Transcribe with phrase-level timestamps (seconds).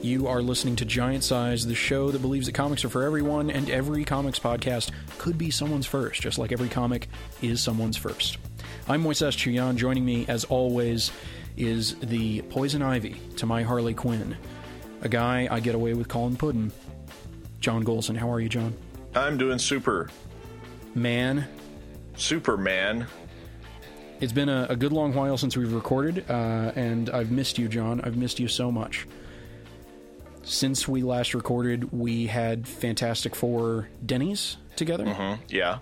[0.00, 3.50] You are listening to Giant Size, the show that believes that comics are for everyone,
[3.50, 7.08] and every comics podcast could be someone's first, just like every comic
[7.42, 8.38] is someone's first.
[8.86, 9.74] I'm Moises Chiullan.
[9.74, 11.10] Joining me, as always,
[11.56, 14.36] is the Poison Ivy to my Harley Quinn,
[15.02, 16.70] a guy I get away with calling Puddin'.
[17.58, 18.16] John Gholson.
[18.16, 18.74] How are you, John?
[19.16, 20.10] I'm doing super.
[20.94, 21.48] Man,
[22.16, 23.08] Superman.
[24.20, 27.68] It's been a, a good long while since we've recorded, uh, and I've missed you,
[27.68, 28.00] John.
[28.02, 29.08] I've missed you so much.
[30.44, 35.04] Since we last recorded, we had Fantastic Four Denny's together.
[35.04, 35.78] Mm, yeah.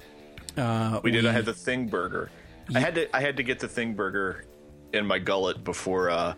[0.57, 1.27] Uh, We did.
[1.27, 2.31] I had the Thing Burger.
[2.75, 3.17] I had to.
[3.17, 4.45] I had to get the Thing Burger
[4.93, 6.11] in my gullet before.
[6.11, 6.35] uh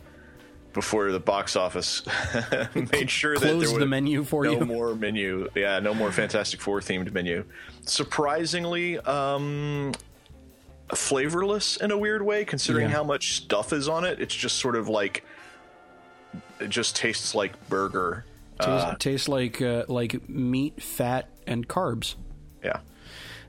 [0.75, 2.03] before the box office
[2.93, 4.61] made sure that there was the menu for no you.
[4.67, 5.49] more menu.
[5.57, 7.45] Yeah, no more Fantastic Four themed menu.
[7.87, 9.93] Surprisingly, um,
[10.95, 12.97] flavorless in a weird way, considering Yeah.
[12.97, 14.21] how much stuff is on it.
[14.21, 15.25] It's just sort of like
[16.61, 18.25] it just tastes like burger.
[18.61, 22.15] Tastes, Uh, tastes like uh, like meat, fat, and carbs.
[22.65, 22.81] yeah.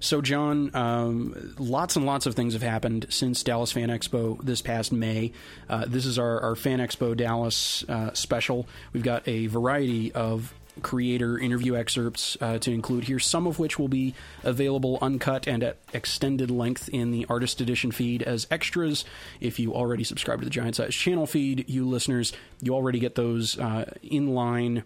[0.02, 4.62] So, John, um, lots and lots of things have happened since Dallas Fan Expo this
[4.62, 5.34] past May.
[5.68, 8.66] Uh, this is our, our Fan Expo Dallas uh, special.
[8.94, 13.78] We've got a variety of creator interview excerpts uh, to include here, some of which
[13.78, 14.14] will be
[14.44, 19.06] available uncut and at extended length in the Artist Edition feed as extras.
[19.40, 23.16] If you already subscribe to the Giant Size channel feed, you listeners, you already get
[23.16, 24.84] those uh, in line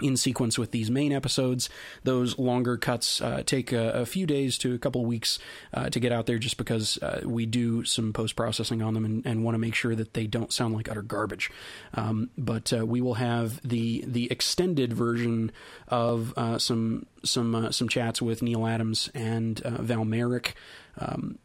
[0.00, 1.68] in sequence with these main episodes.
[2.02, 5.38] Those longer cuts uh, take a, a few days to a couple weeks
[5.72, 9.04] uh, to get out there just because uh, we do some post processing on them
[9.04, 11.50] and, and want to make sure that they don't sound like utter garbage.
[11.94, 15.52] Um, but uh, we will have the the extended version
[15.88, 20.54] of uh, some some uh, some chats with Neal Adams and Val Mayerik.
[20.98, 21.38] Um,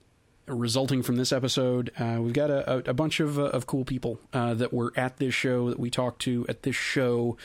[0.49, 3.85] resulting from this episode, uh, we've got a, a, a bunch of, uh, of cool
[3.85, 7.37] people uh, that were at this show that we talked to at this show.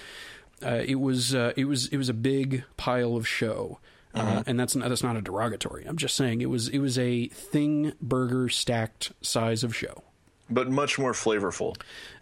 [0.63, 3.79] Uh, it was uh, it was it was a big pile of show,
[4.15, 5.85] uh, and that's not, that's not a derogatory.
[5.85, 10.05] I'm just saying it was it was a thing burger stacked size of show.
[10.51, 11.75] But much more flavorful.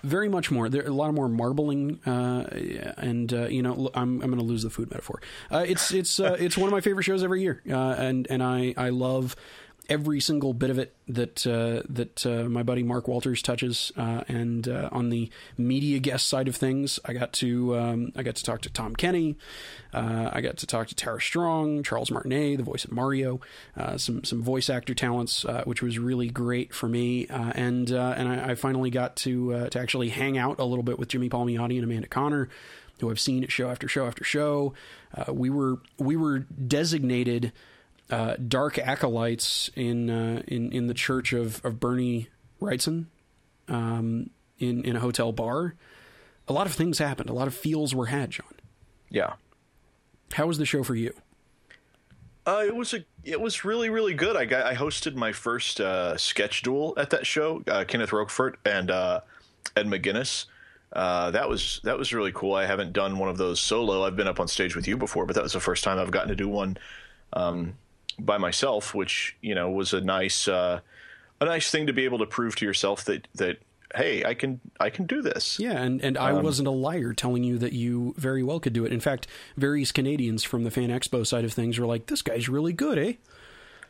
[0.05, 0.69] Very much more.
[0.69, 2.45] There a lot more marbling, uh,
[2.97, 5.21] and uh, you know I'm I'm going to lose the food metaphor.
[5.51, 8.41] Uh, it's it's uh, it's one of my favorite shows every year, uh, and and
[8.43, 9.35] I I love
[9.93, 13.93] every single bit of it that uh, that uh, my buddy Mark Walters touches.
[13.95, 18.23] Uh, and uh, on the media guest side of things, I got to um, I
[18.23, 19.37] got to talk to Tom Kenny.
[19.93, 23.41] Uh, I got to talk to Tara Strong, Charles Martinet, the voice of Mario,
[23.77, 27.27] uh, some some voice actor talents, which was really great for me.
[27.29, 31.09] And and I, I finally got to to actually hang out a little bit with
[31.09, 32.49] Jimmy Palmiotti and Amanda Conner,
[33.01, 34.73] who I've seen at show after show after show.
[35.15, 37.53] Uh, we were we were designated
[38.13, 42.29] uh, dark acolytes in uh, in in the church of of Bernie
[42.61, 43.07] Wrightson,
[43.69, 45.75] um, in in a hotel bar.
[46.49, 47.31] A lot of things happened.
[47.31, 48.31] A lot of feels were had.
[48.33, 48.47] John,
[49.11, 49.35] Yeah.
[50.35, 51.15] how was the show for you?
[52.45, 54.37] Uh, it was a it was really really good.
[54.37, 57.63] I got I hosted my first uh, sketch duel at that show.
[57.69, 59.21] Uh, Kenneth Rocafort and uh,
[59.77, 60.47] Ed McGuinness.
[60.93, 62.55] Uh, that was that was really cool.
[62.55, 64.05] I haven't done one of those solo.
[64.05, 66.11] I've been up on stage with you before, but that was the first time I've
[66.11, 66.77] gotten to do one
[67.33, 67.75] um,
[68.25, 70.81] by myself, which you know was a nice uh,
[71.41, 73.59] a nice thing to be able to prove to yourself that that
[73.95, 75.59] hey, I can I can do this.
[75.59, 78.85] Yeah, and, and I wasn't a liar telling you that you very well could do
[78.85, 78.93] it.
[78.93, 82.49] In fact, various Canadians from the Fan Expo side of things were like, "This guy's
[82.49, 83.13] really good, eh?"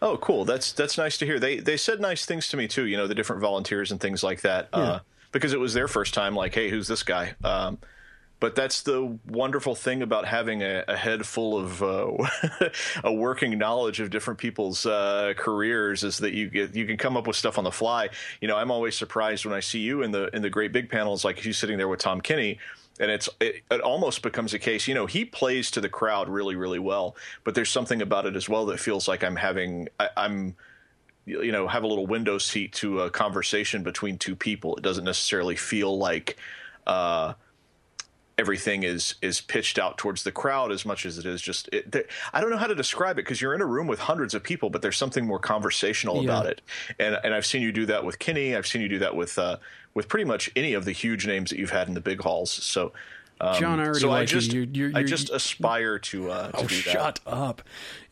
[0.01, 0.45] Oh, cool.
[0.45, 1.39] That's that's nice to hear.
[1.39, 2.87] They they said nice things to me too.
[2.87, 4.69] You know, the different volunteers and things like that.
[4.73, 5.01] Uh,
[5.31, 6.35] because it was their first time.
[6.35, 7.35] Like, hey, who's this guy?
[7.43, 7.79] Um,
[8.43, 12.11] but that's the wonderful thing about having a, a head full of uh,
[13.05, 17.17] a working knowledge of different people's uh, careers is that you get you can come
[17.17, 18.09] up with stuff on the fly.
[18.41, 20.91] You know, I'm always surprised when I see you in the in the great big
[20.91, 22.59] panels, like you sitting there with Tom Kenny
[22.99, 26.29] and it's it, it almost becomes a case you know he plays to the crowd
[26.29, 29.89] really really well but there's something about it as well that feels like i'm having
[29.99, 30.55] I, i'm
[31.25, 35.05] you know have a little window seat to a conversation between two people it doesn't
[35.05, 36.37] necessarily feel like
[36.87, 37.33] uh
[38.39, 42.09] everything is is pitched out towards the crowd as much as it is just it,
[42.33, 44.43] I don't know how to describe it because you're in a room with hundreds of
[44.43, 46.31] people, but there's something more conversational Yeah.
[46.31, 46.61] about it.
[46.99, 48.57] And and I've seen you do that with Kenny.
[48.57, 49.59] I've seen you do that with uh,
[49.95, 52.51] with pretty much any of the huge names that you've had in the big halls.
[52.51, 52.93] So.
[53.43, 54.39] Um, John, I already so I like you.
[54.41, 56.81] just You're- you're- I just aspire to uh, to Oh, do that.
[56.93, 57.63] shut up!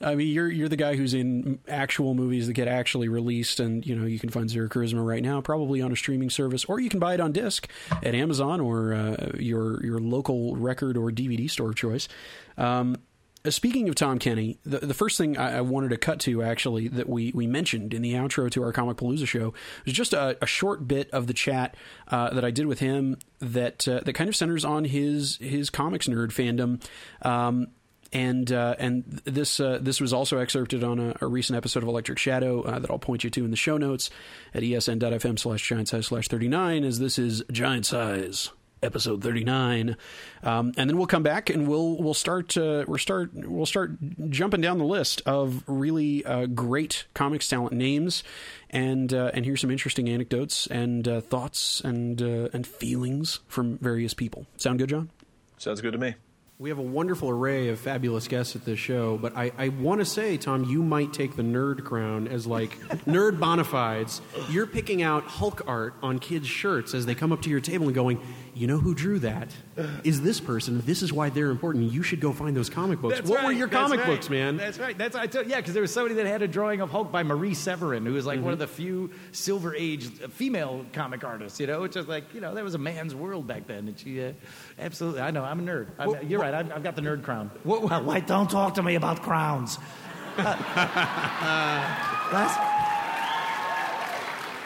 [0.01, 3.87] I mean, you're you're the guy who's in actual movies that get actually released, and
[3.87, 6.81] you know you can find Zero Charisma right now, probably on a streaming service, or
[6.81, 7.69] you can buy it on disc
[8.03, 12.09] at Amazon or uh, your your local record or DVD store of choice.
[12.59, 12.97] Um,
[13.49, 16.89] speaking of Tom Kenny, the, the first thing I, I, wanted to cut to actually
[16.89, 19.55] that we, we mentioned in the outro to our Comicpalooza show
[19.85, 21.75] was just a, a short bit of the chat
[22.09, 25.71] uh, that I did with him that uh, that kind of centers on his his
[25.71, 26.83] comics nerd fandom.
[27.27, 27.69] Um,
[28.13, 31.89] and uh, and this uh, this was also excerpted on a, a, recent episode of
[31.89, 34.11] Electric Shadow uh, that I'll point you to in the show notes
[34.53, 38.51] at esn.fm slash giant size slash 39 as this is giant size
[38.83, 39.97] episode 39
[40.43, 43.93] um, and then we'll come back and we'll we'll start uh, we'll start we'll start
[44.31, 48.23] jumping down the list of really uh, great comics talent names
[48.71, 53.79] and uh, and hear some interesting anecdotes and uh, thoughts and uh, and feelings from
[53.79, 54.47] various people.
[54.57, 55.11] Sound good john?
[55.59, 56.15] Sounds good to me.
[56.59, 60.03] We have a wonderful array of fabulous guests at this show, but I, I want
[60.03, 64.21] to say, Tom, you might take the nerd crown as like nerd bona fides.
[64.51, 67.87] You're picking out Hulk art on kids' shirts as they come up to your table
[67.87, 68.21] and going,
[68.61, 69.49] you know who drew that?
[70.05, 70.83] Is this person?
[70.85, 71.91] This is why they're important.
[71.91, 73.17] You should go find those comic books.
[73.17, 73.47] That's what right.
[73.47, 74.07] were your That's comic right.
[74.07, 74.59] books, man?
[74.59, 74.99] That's right.
[74.99, 77.23] That's I told, yeah, because there was somebody that had a drawing of Hulk by
[77.23, 78.45] Marie Severin, who was like mm-hmm.
[78.45, 81.59] one of the few Silver Age female comic artists.
[81.59, 83.99] You know, which is like you know that was a man's world back then, and
[83.99, 84.33] she uh,
[84.79, 85.23] absolutely.
[85.23, 85.43] I know.
[85.43, 85.87] I'm a nerd.
[85.99, 86.55] I'm, what, you're what, right.
[86.55, 87.51] I've, I've, got the nerd crown.
[87.65, 89.79] What, what, why don't talk to me about crowns?
[90.37, 90.43] Uh,
[92.31, 92.59] last,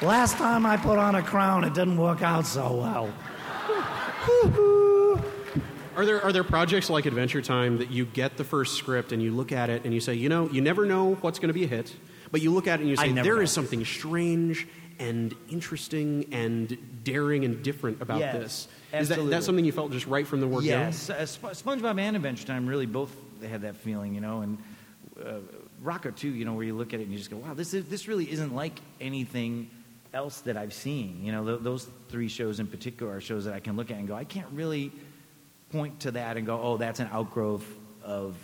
[0.03, 3.15] last time I put on a crown, it didn't work out so well.
[5.97, 9.23] Are there are there projects like Adventure Time that you get the first script and
[9.23, 11.55] you look at it and you say, you know, you never know what's going to
[11.55, 11.95] be a hit,
[12.33, 13.41] but you look at it and you say, there know.
[13.43, 14.67] is something strange
[14.99, 18.69] and interesting and daring and different about yes, this.
[18.93, 19.25] Absolutely.
[19.25, 21.07] Is that, that something you felt just right from the word yes.
[21.07, 21.15] go?
[21.17, 23.15] Yes, uh, SpongeBob and Adventure Time really both
[23.49, 24.59] had that feeling, you know, and
[25.25, 27.73] uh, too, you know, where you look at it and you just go, wow, this
[27.73, 29.71] is this really isn't like anything
[30.15, 31.21] else that I've seen.
[31.23, 33.99] You know, th- those three shows in particular are shows that I can look at
[33.99, 34.93] and go, I can't really
[35.71, 37.67] point to that and go, oh, that's an outgrowth
[38.03, 38.37] of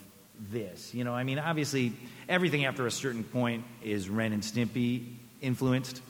[0.50, 0.94] this.
[0.94, 1.92] You know, I mean, obviously,
[2.28, 5.04] everything after a certain point is Ren and Stimpy
[5.40, 6.02] influenced.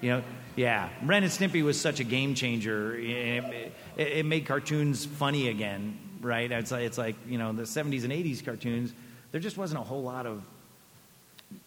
[0.00, 0.22] You know,
[0.56, 2.96] yeah, Ren and Stimpy was such a game changer.
[2.96, 6.50] It, it, it made cartoons funny again, right?
[6.50, 8.92] It's like, it's like you know the '70s and '80s cartoons.
[9.32, 10.42] There just wasn't a whole lot of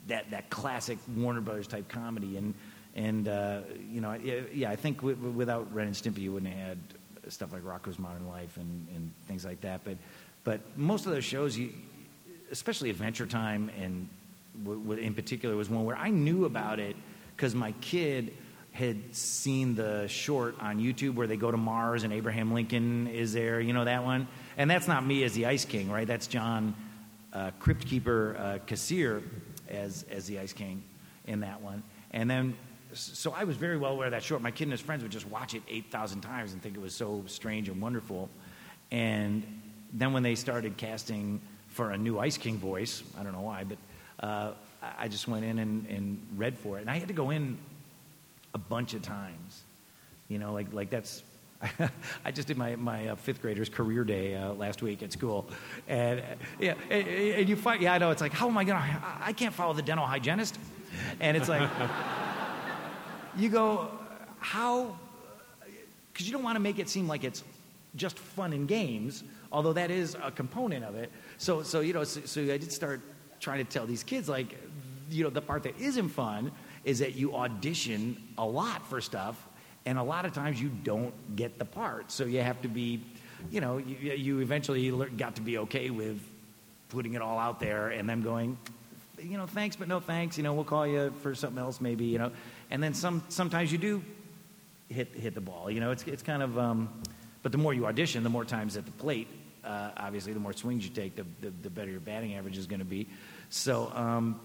[0.07, 2.53] that that classic Warner Brothers type comedy, and
[2.95, 4.13] and uh, you know,
[4.53, 6.77] yeah, I think w- without Ren and Stimpy, you wouldn't have had
[7.29, 9.81] stuff like Rocko's Modern Life and, and things like that.
[9.83, 9.97] But
[10.43, 11.71] but most of those shows, you,
[12.51, 14.09] especially Adventure Time, and
[14.63, 16.95] w- w- in particular, was one where I knew about it
[17.35, 18.33] because my kid
[18.71, 23.33] had seen the short on YouTube where they go to Mars and Abraham Lincoln is
[23.33, 23.59] there.
[23.59, 24.27] You know that one,
[24.57, 26.07] and that's not me as the Ice King, right?
[26.07, 26.75] That's John
[27.33, 29.21] uh, Crypt Keeper uh, Kassir
[29.67, 30.83] as as the Ice King
[31.27, 32.55] in that one, and then
[32.93, 34.41] so I was very well aware of that short.
[34.41, 36.95] My kid and his friends would just watch it 8,000 times and think it was
[36.95, 38.29] so strange and wonderful.
[38.91, 39.43] And
[39.93, 43.63] then when they started casting for a new Ice King voice, I don't know why,
[43.63, 43.77] but
[44.25, 44.51] uh,
[44.97, 46.81] I just went in and, and read for it.
[46.81, 47.57] And I had to go in
[48.53, 49.63] a bunch of times.
[50.27, 51.23] You know, like, like that's
[52.25, 55.47] I just did my, my uh, fifth graders career day uh, last week at school.
[55.87, 56.23] And, uh,
[56.59, 59.01] yeah, and, and, you find, yeah, I know, it's like, how am I going to,
[59.21, 60.57] I can't follow the dental hygienist.
[61.19, 61.69] And it's like,
[63.37, 63.91] you go,
[64.39, 64.97] how,
[66.11, 67.43] because you don't want to make it seem like it's
[67.95, 71.11] just fun and games, although that is a component of it.
[71.37, 73.01] So, so you know, so, so I did start
[73.39, 74.57] trying to tell these kids, like,
[75.09, 76.51] you know, the part that isn't fun
[76.83, 79.47] is that you audition a lot for stuff,
[79.85, 82.11] and a lot of times you don't get the part.
[82.11, 83.01] So you have to be,
[83.49, 86.21] you know, you, you eventually got to be okay with
[86.89, 88.57] putting it all out there and them going,
[89.21, 90.37] you know, thanks, but no thanks.
[90.37, 92.05] You know, we'll call you for something else, maybe.
[92.05, 92.31] You know,
[92.69, 94.03] and then some sometimes you do
[94.89, 95.69] hit hit the ball.
[95.69, 96.57] You know, it's it's kind of.
[96.57, 96.89] Um,
[97.41, 99.27] but the more you audition, the more times at the plate,
[99.63, 102.67] uh, obviously, the more swings you take, the, the, the better your batting average is
[102.67, 103.07] going to be.
[103.49, 104.39] So, um,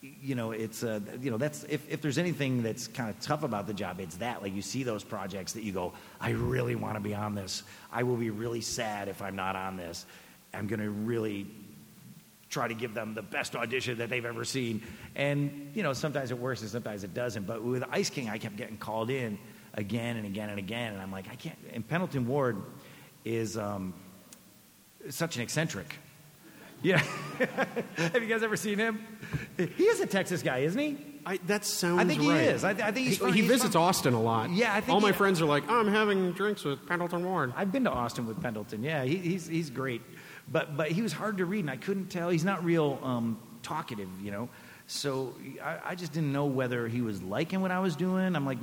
[0.00, 3.42] you know, it's uh, you know that's if, if there's anything that's kind of tough
[3.42, 4.42] about the job, it's that.
[4.42, 7.62] Like you see those projects that you go, I really want to be on this.
[7.92, 10.06] I will be really sad if I'm not on this.
[10.52, 11.46] I'm going to really
[12.52, 14.82] try to give them the best audition that they've ever seen.
[15.16, 17.46] And, you know, sometimes it works and sometimes it doesn't.
[17.46, 19.38] But with Ice King, I kept getting called in
[19.74, 20.92] again and again and again.
[20.92, 21.58] And I'm like, I can't.
[21.72, 22.62] And Pendleton Ward
[23.24, 23.94] is um,
[25.08, 25.96] such an eccentric.
[26.84, 27.00] Yeah.
[27.94, 29.06] Have you guys ever seen him?
[29.56, 30.98] He is a Texas guy, isn't he?
[31.24, 32.40] I, that sounds I think right.
[32.40, 32.64] he is.
[32.64, 34.50] I, I think he's he, from, he he's visits from, Austin a lot.
[34.50, 37.24] Yeah, I think all he, my friends are like, oh, I'm having drinks with Pendleton
[37.24, 37.52] Ward.
[37.56, 38.82] I've been to Austin with Pendleton.
[38.82, 40.02] Yeah, he, he's he's great,
[40.52, 42.28] but but he was hard to read, and I couldn't tell.
[42.28, 44.48] He's not real um, talkative, you know.
[44.86, 48.36] So I, I, just didn't know whether he was liking what I was doing.
[48.36, 48.58] I'm like,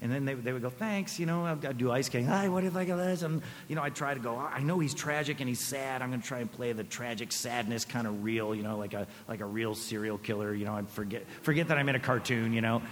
[0.00, 2.26] And then they, they would go, thanks, you know, I've got to do Ice King.
[2.26, 3.22] Hi, what do you think of this?
[3.22, 6.02] And, you know, I try to go, I know he's tragic and he's sad.
[6.02, 8.94] I'm going to try and play the tragic sadness kind of real, you know, like
[8.94, 10.54] a, like a real serial killer.
[10.54, 12.82] You know, I forget, forget that I'm in a cartoon, you know.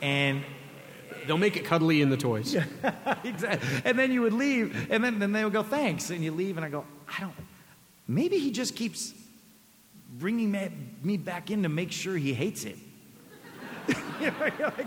[0.00, 0.42] And
[1.26, 2.54] They'll make it cuddly in the toys.
[2.82, 3.68] Yeah, exactly.
[3.84, 6.10] And then you would leave, and then, then they would go, thanks.
[6.10, 7.34] And you leave, and I go, I don't,
[8.14, 9.14] maybe he just keeps
[10.18, 10.50] bringing
[11.02, 12.76] me, back in to make sure he hates it.
[14.20, 14.86] I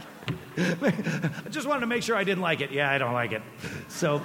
[1.50, 2.72] just wanted to make sure I didn't like it.
[2.72, 3.41] Yeah, I don't like it.
[3.89, 4.22] So,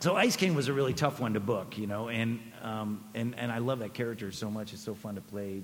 [0.00, 3.34] so Ice King was a really tough one to book, you know, and, um, and,
[3.36, 4.72] and I love that character so much.
[4.72, 5.62] It's so fun to play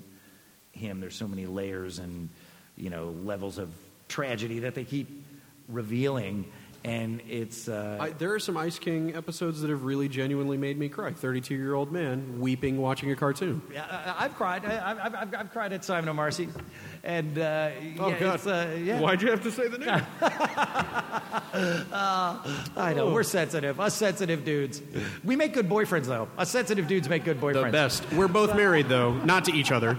[0.71, 0.99] him.
[0.99, 2.29] There's so many layers and,
[2.75, 3.69] you know, levels of
[4.09, 5.23] tragedy that they keep
[5.69, 6.51] revealing.
[6.85, 10.77] And it's, uh, I, there are some Ice King episodes that have really genuinely made
[10.77, 11.13] me cry.
[11.13, 13.63] 32 year old man weeping watching a cartoon.
[13.73, 14.63] Yeah, I- I've cried.
[14.65, 16.47] I- I've, I've, I've cried at Simon and Marcy,
[17.05, 17.69] and uh,
[17.99, 18.35] Oh, yeah, God.
[18.35, 18.99] it's, uh, yeah.
[18.99, 20.01] Why'd you have to say the name?
[21.93, 23.79] I know we're sensitive.
[23.79, 24.81] Us sensitive dudes.
[25.23, 26.27] We make good boyfriends, though.
[26.37, 27.65] Us sensitive dudes make good boyfriends.
[27.65, 28.11] the best.
[28.13, 29.13] We're both married, though.
[29.13, 29.97] Not to each other,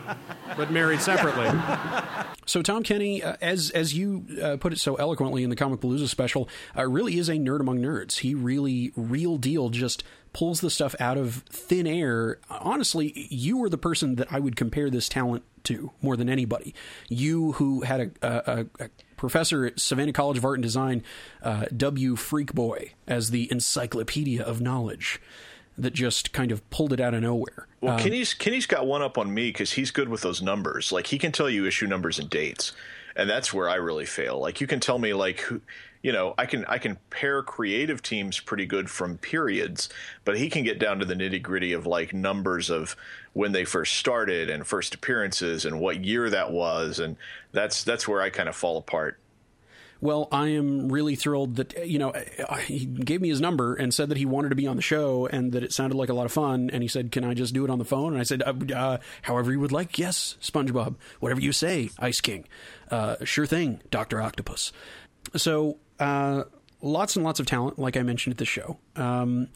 [0.57, 1.49] but married separately.
[2.49, 6.07] So Tom Kenny, uh, as as you uh, put it so eloquently in the Comicpalooza
[6.07, 6.49] special,
[6.79, 8.19] uh, really is a nerd among nerds.
[8.19, 10.05] He really, real deal, just
[10.37, 12.38] pulls the stuff out of thin air.
[12.50, 16.75] Honestly, you were the person that I would compare this talent to more than anybody.
[17.09, 21.02] You who had a, a, a, professor at Savannah College of Art and Design,
[21.43, 22.16] uh, W.
[22.16, 25.23] Freakboy, as the encyclopedia of knowledge.
[25.78, 27.66] That just kind of pulled it out of nowhere.
[27.83, 30.90] Well, Kenny's Kenny's got one up on me because he's good with those numbers.
[30.90, 32.73] Like he can tell you issue numbers and dates,
[33.14, 34.38] and that's where I really fail.
[34.38, 35.61] Like you can tell me like who,
[36.07, 39.89] you know, I can I can pair creative teams pretty good from periods,
[40.25, 42.95] but he can get down to the nitty gritty of like numbers of
[43.33, 47.17] when they first started and first appearances and what year that was, and
[47.51, 49.19] that's that's where I kind of fall apart.
[50.01, 52.13] Well, I am really thrilled that you know
[52.63, 55.27] he gave me his number and said that he wanted to be on the show
[55.27, 56.71] and that it sounded like a lot of fun.
[56.73, 58.55] And he said, "Can I just do it on the phone?" And I said, uh,
[58.73, 60.95] uh, "However you would like." Yes, SpongeBob.
[61.19, 62.47] Whatever you say, Ice King.
[62.93, 64.71] Uh, sure thing, Doctor Octopus.
[65.35, 66.45] So uh,
[66.83, 68.79] lots and lots of talent, like I mentioned at the show.
[68.95, 69.49] Um,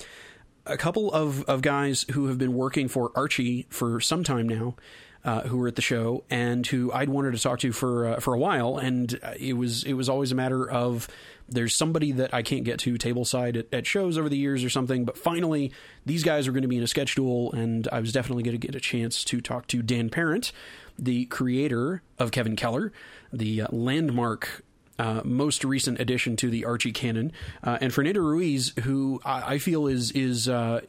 [0.66, 4.76] a couple of, of guys who have been working for Archie for some time now,
[5.24, 8.20] uh, who were at the show and who I'd wanted to talk to for uh,
[8.20, 11.08] for a while, and uh, it was it was always a matter of
[11.48, 14.70] there's somebody that I can't get to tableside at, at shows over the years or
[14.70, 15.72] something, but finally
[16.06, 18.58] these guys are going to be in a sketch duel, and I was definitely going
[18.58, 20.52] to get a chance to talk to Dan Parent,
[20.98, 22.92] the creator of Kevin Keller,
[23.32, 24.64] the uh, landmark
[25.00, 27.32] uh, most recent addition to the Archie canon,
[27.64, 30.48] uh, and Fernando Ruiz, who I, I feel is is.
[30.48, 30.82] Uh,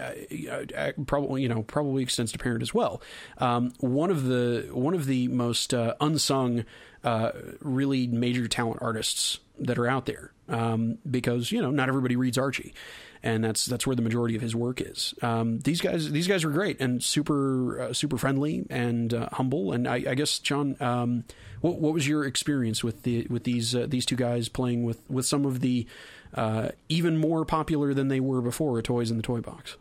[0.00, 3.02] uh, probably you know probably extends to parent as well.
[3.38, 6.64] Um, one of the one of the most uh, unsung,
[7.02, 12.14] uh, really major talent artists that are out there um, because you know not everybody
[12.14, 12.74] reads Archie,
[13.26, 15.12] and that's that's where the majority of his work is.
[15.20, 19.72] Um, these guys these guys were great and super uh, super friendly and uh, humble.
[19.72, 21.24] And I, I guess John, um,
[21.60, 25.00] what, what was your experience with the with these uh, these two guys playing with
[25.10, 25.88] with some of the
[26.34, 29.76] uh, even more popular than they were before toys in the toy box?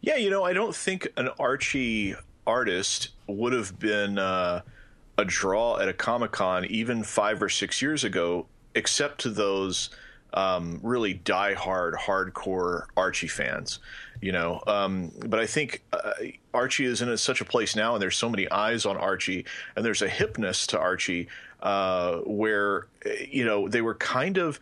[0.00, 2.14] Yeah, you know, I don't think an Archie
[2.46, 4.60] artist would have been uh,
[5.18, 8.46] a draw at a Comic Con even five or six years ago,
[8.76, 9.90] except to those
[10.34, 13.78] um, really die-hard, hardcore Archie fans.
[14.20, 16.12] You know, um, but I think uh,
[16.52, 19.44] Archie is in a, such a place now, and there's so many eyes on Archie,
[19.76, 21.28] and there's a hipness to Archie
[21.62, 22.86] uh, where
[23.28, 24.60] you know they were kind of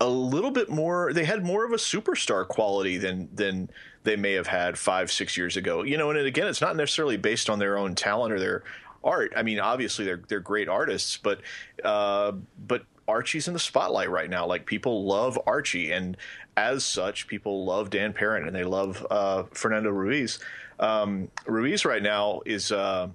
[0.00, 3.70] a little bit more they had more of a superstar quality than than
[4.04, 7.16] they may have had five six years ago you know and again it's not necessarily
[7.16, 8.62] based on their own talent or their
[9.02, 11.40] art i mean obviously they're they're great artists but
[11.82, 12.32] uh
[12.66, 14.46] but archie's in the spotlight right now.
[14.46, 16.16] Like people love archie and
[16.56, 20.38] as such people love dan parent and they love uh fernando ruiz.
[20.78, 23.08] Um ruiz right now is uh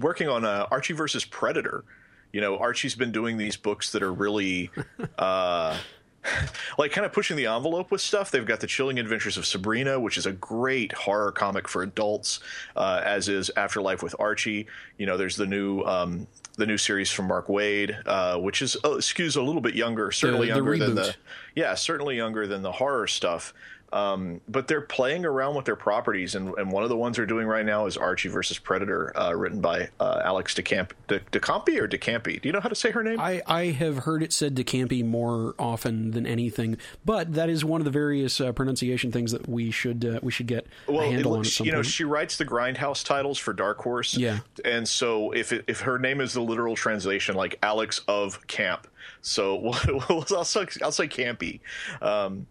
[0.00, 1.84] working on uh, archie versus predator.
[2.32, 4.70] You know archie's been doing these books that are really
[5.18, 5.78] uh
[6.78, 8.30] like kind of pushing the envelope with stuff.
[8.30, 12.40] They've got the chilling adventures of sabrina which is a great horror comic for adults
[12.76, 14.66] uh, as is afterlife with archie.
[14.98, 18.76] You know there's the new um, the new series from mark waid uh, which is
[18.84, 21.14] uh, skews a little bit younger certainly the younger than the
[21.54, 23.52] yeah certainly younger than the horror stuff
[23.94, 27.26] Um, but they're playing around with their properties, and, and one of the ones they're
[27.26, 31.78] doing right now is Archie versus Predator, uh, written by uh, Alex DeCamp, De, DeCampi
[31.80, 32.42] or DeCampi.
[32.42, 33.20] Do you know how to say her name?
[33.20, 37.80] I, I have heard it said DeCampi more often than anything, but that is one
[37.80, 41.10] of the various uh, pronunciation things that we should uh, we should get well, a
[41.12, 41.64] handle it, on.
[41.64, 44.16] You know, she writes the Grindhouse titles for Dark Horse.
[44.16, 44.40] Yeah.
[44.64, 48.88] and so if it, if her name is the literal translation, like Alex of Camp,
[49.22, 49.54] so
[50.08, 51.60] we'll, I'll, say, I'll say Campy.
[52.02, 52.48] Um,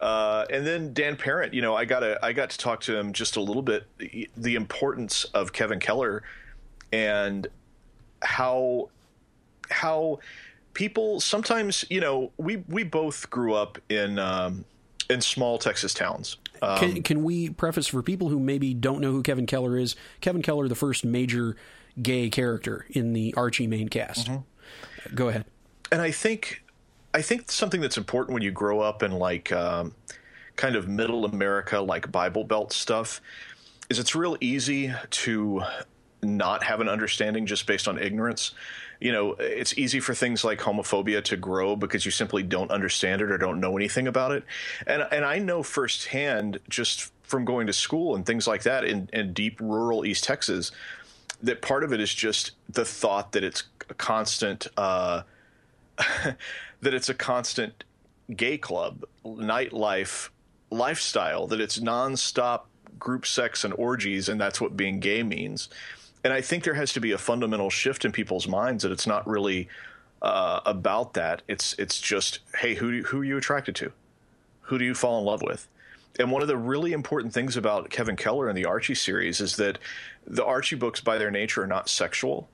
[0.00, 3.12] uh, and then Dan Parent, you know, I got I got to talk to him
[3.12, 3.86] just a little bit.
[4.36, 6.22] The importance of Kevin Keller
[6.92, 7.46] and
[8.22, 8.88] how
[9.70, 10.20] how
[10.72, 14.64] people sometimes, you know, we we both grew up in um,
[15.10, 16.38] in small Texas towns.
[16.62, 19.96] Um, can, can we preface for people who maybe don't know who Kevin Keller is?
[20.20, 21.56] Kevin Keller, the first major
[22.00, 24.28] gay character in the Archie main cast.
[24.28, 25.14] Mm-hmm.
[25.14, 25.44] Go ahead.
[25.90, 26.62] and I think
[27.12, 29.94] I think something that's important when you grow up in like um,
[30.56, 33.20] kind of middle America, like Bible Belt stuff,
[33.88, 35.62] is it's real easy to
[36.22, 38.52] not have an understanding just based on ignorance.
[39.00, 43.22] You know, it's easy for things like homophobia to grow because you simply don't understand
[43.22, 44.44] it or don't know anything about it.
[44.86, 49.08] And and I know firsthand just from going to school and things like that in,
[49.12, 50.72] in deep rural East Texas
[51.42, 55.22] that part of it is just the thought that it's a constant uh,
[56.80, 57.84] that it's a constant
[58.34, 60.30] gay club nightlife
[60.70, 62.62] lifestyle that it's nonstop
[62.98, 65.68] group sex and orgies and that's what being gay means.
[66.22, 69.06] And i think there has to be a fundamental shift in people's minds that it's
[69.06, 69.68] not really
[70.22, 71.42] uh, about that.
[71.48, 73.92] It's it's just hey who who are you attracted to?
[74.62, 75.66] Who do you fall in love with?
[76.18, 79.56] And one of the really important things about Kevin Keller and the Archie series is
[79.56, 79.78] that
[80.26, 82.48] the Archie books, by their nature, are not sexual.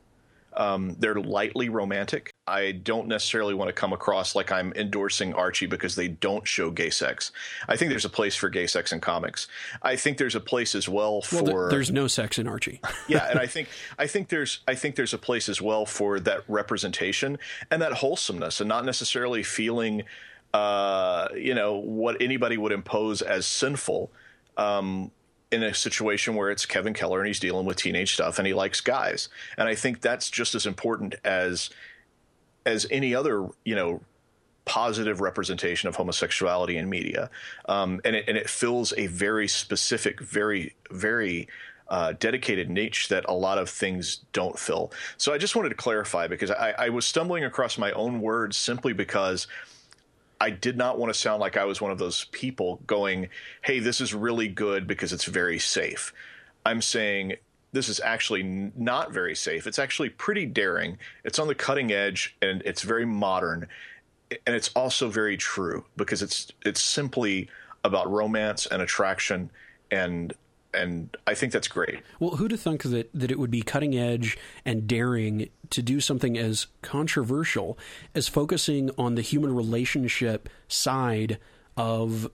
[0.56, 2.32] Um, they're lightly romantic.
[2.46, 6.70] I don't necessarily want to come across like I'm endorsing Archie because they don't show
[6.70, 7.32] gay sex.
[7.68, 9.48] I think there's a place for gay sex in comics.
[9.82, 12.80] I think there's a place as well for Well, th- there's no sex in Archie.
[13.08, 16.18] yeah, and I think I think there's I think there's a place as well for
[16.20, 17.38] that representation
[17.70, 20.04] and that wholesomeness, and not necessarily feeling,
[20.54, 24.10] uh, you know, what anybody would impose as sinful.
[24.56, 25.10] Um,
[25.52, 28.54] in a situation where it's Kevin Keller and he's dealing with teenage stuff and he
[28.54, 31.70] likes guys, and I think that's just as important as
[32.64, 34.00] as any other you know
[34.64, 37.30] positive representation of homosexuality in media,
[37.68, 41.48] um, and it and it fills a very specific, very very
[41.88, 44.92] uh, dedicated niche that a lot of things don't fill.
[45.16, 48.56] So I just wanted to clarify because I, I was stumbling across my own words
[48.56, 49.46] simply because.
[50.40, 53.28] I did not want to sound like I was one of those people going,
[53.62, 56.12] "Hey, this is really good because it's very safe."
[56.64, 57.36] I'm saying
[57.72, 59.66] this is actually not very safe.
[59.66, 60.98] It's actually pretty daring.
[61.24, 63.68] It's on the cutting edge and it's very modern.
[64.46, 67.48] And it's also very true because it's it's simply
[67.84, 69.50] about romance and attraction
[69.90, 70.34] and
[70.76, 72.00] and I think that's great.
[72.20, 76.00] Well, who'd have thunk that, that it would be cutting edge and daring to do
[76.00, 77.78] something as controversial
[78.14, 81.38] as focusing on the human relationship side
[81.76, 82.30] of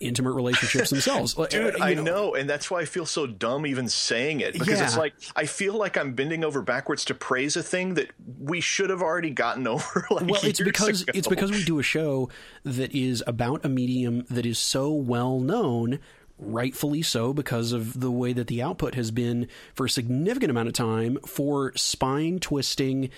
[0.00, 1.34] intimate relationships themselves?
[1.34, 4.80] Dude, You I know, and that's why I feel so dumb even saying it because
[4.80, 8.60] it's like I feel like I'm bending over backwards to praise a thing that we
[8.60, 10.06] should have already gotten over.
[10.10, 11.12] Like well it's because ago.
[11.14, 12.28] it's because we do a show
[12.64, 16.00] that is about a medium that is so well known
[16.38, 20.68] rightfully so because of the way that the output has been for a significant amount
[20.68, 23.10] of time for spine twisting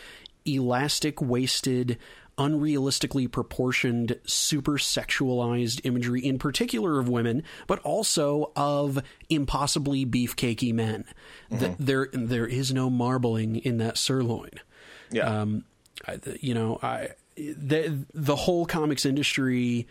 [0.47, 1.99] elastic waisted
[2.39, 11.05] unrealistically proportioned super sexualized imagery in particular of women but also of impossibly beefcakey men.
[11.51, 14.53] That there there is no marbling in that sirloin.
[15.11, 15.43] Yeah.
[15.43, 15.65] um,
[16.09, 19.87] I, you know, I the the whole comics industry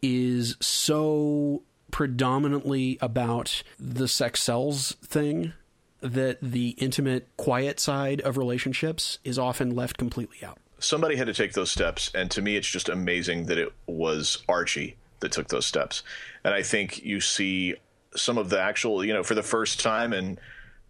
[0.00, 5.52] is so predominantly about the sex sells thing
[6.00, 10.58] that the intimate, quiet side of relationships is often left completely out.
[10.78, 14.38] somebody had to take those steps and to me it's just amazing that it was
[14.48, 16.04] archie that took those steps
[16.44, 17.74] and i think you see
[18.14, 20.38] some of the actual you know for the first time in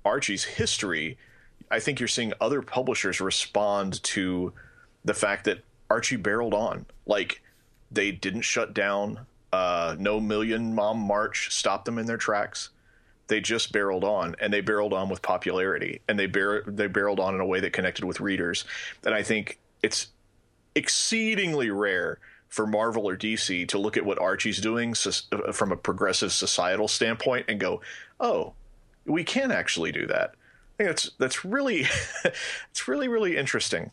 [0.04, 1.16] archie's history
[1.70, 4.52] i think you're seeing other publishers respond to
[5.06, 7.40] the fact that archie barreled on like
[7.90, 9.20] they didn't shut down
[9.52, 12.70] uh, no million mom march stopped them in their tracks.
[13.28, 17.20] They just barreled on and they barreled on with popularity and they bar- they barreled
[17.20, 18.64] on in a way that connected with readers.
[19.04, 20.08] And i think it's
[20.74, 25.72] exceedingly rare for marvel or dc to look at what archie's doing sus- uh, from
[25.72, 27.80] a progressive societal standpoint and go
[28.20, 28.54] oh
[29.08, 30.34] we can actually do that.
[30.74, 31.86] I think that's that's really
[32.70, 33.90] it's really really interesting.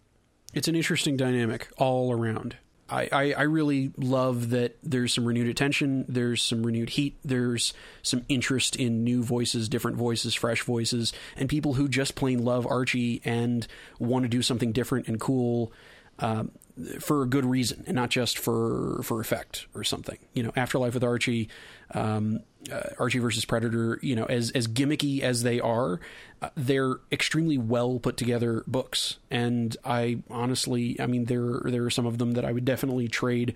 [0.53, 2.57] It's an interesting dynamic all around.
[2.89, 7.73] I, I, I really love that there's some renewed attention, there's some renewed heat, there's
[8.03, 12.67] some interest in new voices, different voices, fresh voices, and people who just plain love
[12.67, 13.65] Archie and
[13.97, 15.73] want to do something different and cool
[16.19, 16.51] um,
[16.99, 20.17] for a good reason and not just for for effect or something.
[20.33, 21.49] You know, Afterlife with Archie,
[21.93, 23.99] um, uh, Archie versus Predator.
[24.01, 25.99] You know, as as gimmicky as they are,
[26.41, 29.17] uh, they're extremely well put together books.
[29.31, 33.07] And I honestly, I mean, there there are some of them that I would definitely
[33.07, 33.55] trade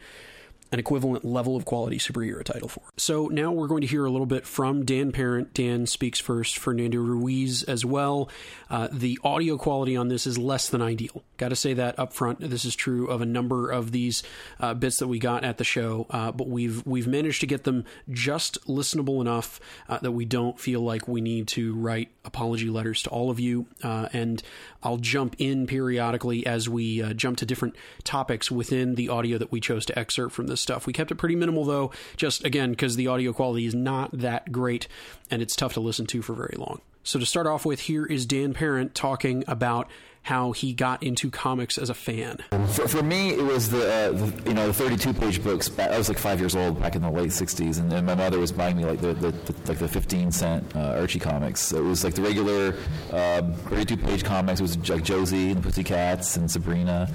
[0.72, 2.82] an equivalent level of quality superhero title for.
[2.98, 5.54] So now we're going to hear a little bit from Dan Parent.
[5.54, 8.30] Dan speaks first, Fernando Ruiz as well.
[8.70, 11.24] Uh, the audio quality on this is less than ideal.
[11.38, 12.40] Got to say that up front.
[12.40, 14.24] This is true of a number of these
[14.60, 17.64] uh, bits that we got at the show, uh, but we've we've managed to get
[17.64, 22.70] them just listenable enough uh, that we don't feel like we need to write apology
[22.70, 23.66] letters to all of you.
[23.84, 24.44] Uh, and
[24.82, 29.52] I'll jump in periodically as we uh, jump to different topics within the audio that
[29.52, 30.88] we chose to excerpt from this stuff.
[30.88, 34.52] We kept it pretty minimal though, just again because the audio quality is not that
[34.52, 34.88] great
[35.30, 36.82] and it's tough to listen to for very long.
[37.04, 39.90] So to start off with, here is Dan Parent talking about
[40.24, 42.38] how he got into comics as a fan.
[42.68, 45.72] For, for me, it was the, uh, the you know the 32 page books.
[45.80, 48.40] I was like five years old back in the late 60s, and, and my mother
[48.40, 51.72] was buying me like the, the, the like the 15 cent uh, Archie comics.
[51.72, 52.76] It was like the regular
[53.12, 54.60] um, 32 page comics.
[54.60, 57.12] It was like Josie and the Pussycats and Sabrina,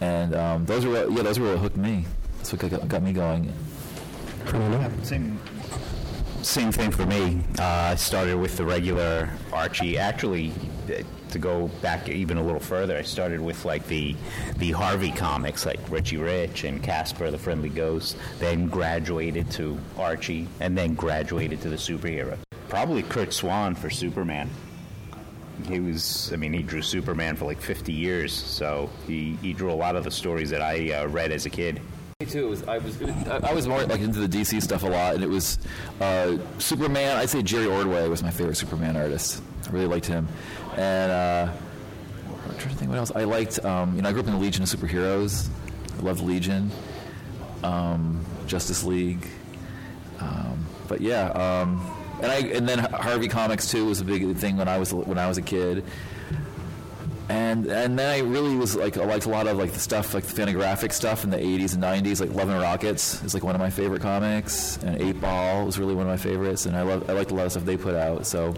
[0.00, 2.04] and um, those were what, yeah those were what hooked me.
[2.38, 3.52] That's what got, got me going.
[5.02, 5.38] Same,
[6.42, 7.40] same thing for me.
[7.58, 9.98] Uh, I started with the regular Archie.
[9.98, 10.52] Actually,
[11.30, 14.14] to go back even a little further, I started with like the
[14.56, 18.16] the Harvey comics, like Richie Rich and Casper the Friendly Ghost.
[18.38, 22.36] Then graduated to Archie, and then graduated to the superhero.
[22.68, 24.48] Probably Curt Swan for Superman.
[25.66, 29.70] He was, I mean, he drew Superman for like 50 years, so he, he drew
[29.70, 31.80] a lot of the stories that I uh, read as a kid.
[32.20, 32.46] Me too.
[32.46, 33.02] It was, I was
[33.42, 35.58] I was more like into the DC stuff a lot, and it was
[36.00, 37.16] uh, Superman.
[37.16, 39.42] I'd say Jerry Ordway was my favorite Superman artist.
[39.70, 40.26] I really liked him,
[40.76, 41.52] and uh,
[42.44, 43.12] I'm trying to think what else.
[43.14, 43.64] I liked.
[43.64, 45.48] Um, you know, I grew up in the Legion of Superheroes.
[45.96, 46.70] I loved Legion,
[47.62, 49.26] um, Justice League,
[50.18, 51.28] um, but yeah.
[51.28, 54.92] Um, and I and then Harvey Comics too was a big thing when I was
[54.92, 55.84] when I was a kid
[57.30, 60.14] and and then I really was like I liked a lot of like the stuff
[60.14, 63.44] like the Fantagraphic stuff in the 80s and 90s like Love and Rockets is like
[63.44, 66.82] one of my favorite comics and Eightball was really one of my favorites and I
[66.82, 68.54] love I liked a lot of stuff they put out so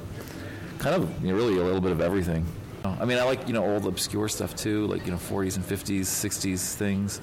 [0.82, 2.44] kind of you know, really a little bit of everything
[2.84, 5.64] I mean I like you know old obscure stuff too like you know 40s and
[5.64, 7.20] 50s 60s things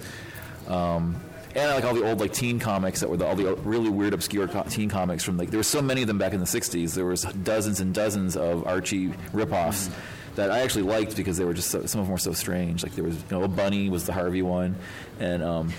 [0.68, 1.20] um,
[1.56, 3.90] and I like all the old like teen comics that were the, all the really
[3.90, 6.40] weird obscure co- teen comics from like there were so many of them back in
[6.40, 11.16] the 60s there was dozens and dozens of Archie ripoffs mm-hmm that I actually liked
[11.16, 12.84] because they were just so, some of them were so strange.
[12.84, 14.76] Like there was, you know, a Bunny was the Harvey one,
[15.20, 15.74] and um,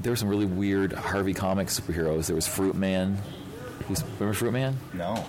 [0.00, 2.26] there were some really weird Harvey comic superheroes.
[2.26, 3.18] There was Fruit Man.
[3.88, 4.78] Who's, remember Fruit Man?
[4.92, 5.24] No.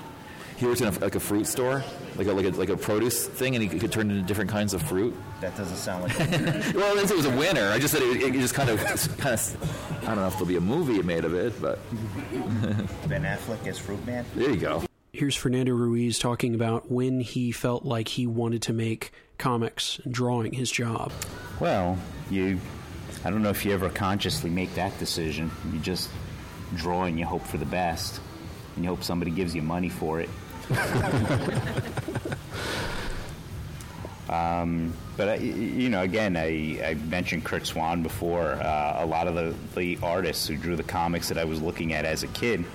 [0.62, 1.84] He worked in a, like a fruit store,
[2.18, 4.76] like a, like a like a produce thing, and he could turn into different kinds
[4.76, 5.16] of fruit.
[5.40, 6.20] That doesn't sound like.
[6.20, 7.70] well, I didn't say it was a winner.
[7.70, 8.78] I just said it, it just kind of
[9.18, 10.04] kind of.
[10.04, 11.80] I don't know if there'll be a movie made of it, but.
[13.10, 14.24] ben Affleck as Fruit Man.
[14.36, 14.84] There you go.
[15.14, 20.54] Here's Fernando Ruiz talking about when he felt like he wanted to make comics drawing
[20.54, 21.12] his job.
[21.60, 21.98] Well,
[22.30, 22.60] you,
[23.26, 25.50] I don't know if you ever consciously make that decision.
[25.74, 26.08] You just
[26.76, 28.22] draw and you hope for the best,
[28.76, 30.30] and you hope somebody gives you money for it.
[34.30, 38.54] um, but I, you know, again, I, I mentioned Curt Swan before.
[38.54, 41.94] Uh, a lot of the, the artists who drew the comics that I was looking
[41.94, 42.66] at as a kid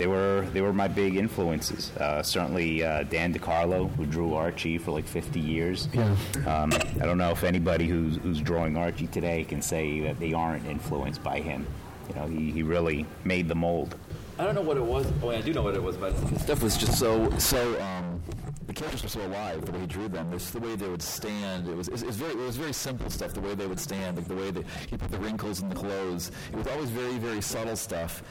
[0.00, 1.92] they were they were my big influences.
[1.96, 5.88] Uh, certainly uh, Dan DeCarlo, who drew Archie for like 50 years.
[5.92, 6.16] Yeah.
[6.46, 10.32] Um, I don't know if anybody who's, who's drawing Archie today can say that they
[10.32, 11.66] aren't influenced by him.
[12.08, 13.94] You know, he, he really made the mold.
[14.40, 15.06] I don't know what it was.
[15.22, 17.80] Oh, I do know what it was, but stuff was just so so.
[17.80, 18.22] Um,
[18.66, 19.66] the characters were so alive.
[19.66, 21.68] The way he drew them, just the way they would stand.
[21.68, 23.34] It was it was very it was very simple stuff.
[23.34, 25.74] The way they would stand, like the way that he put the wrinkles in the
[25.74, 26.32] clothes.
[26.52, 28.22] It was always very very subtle stuff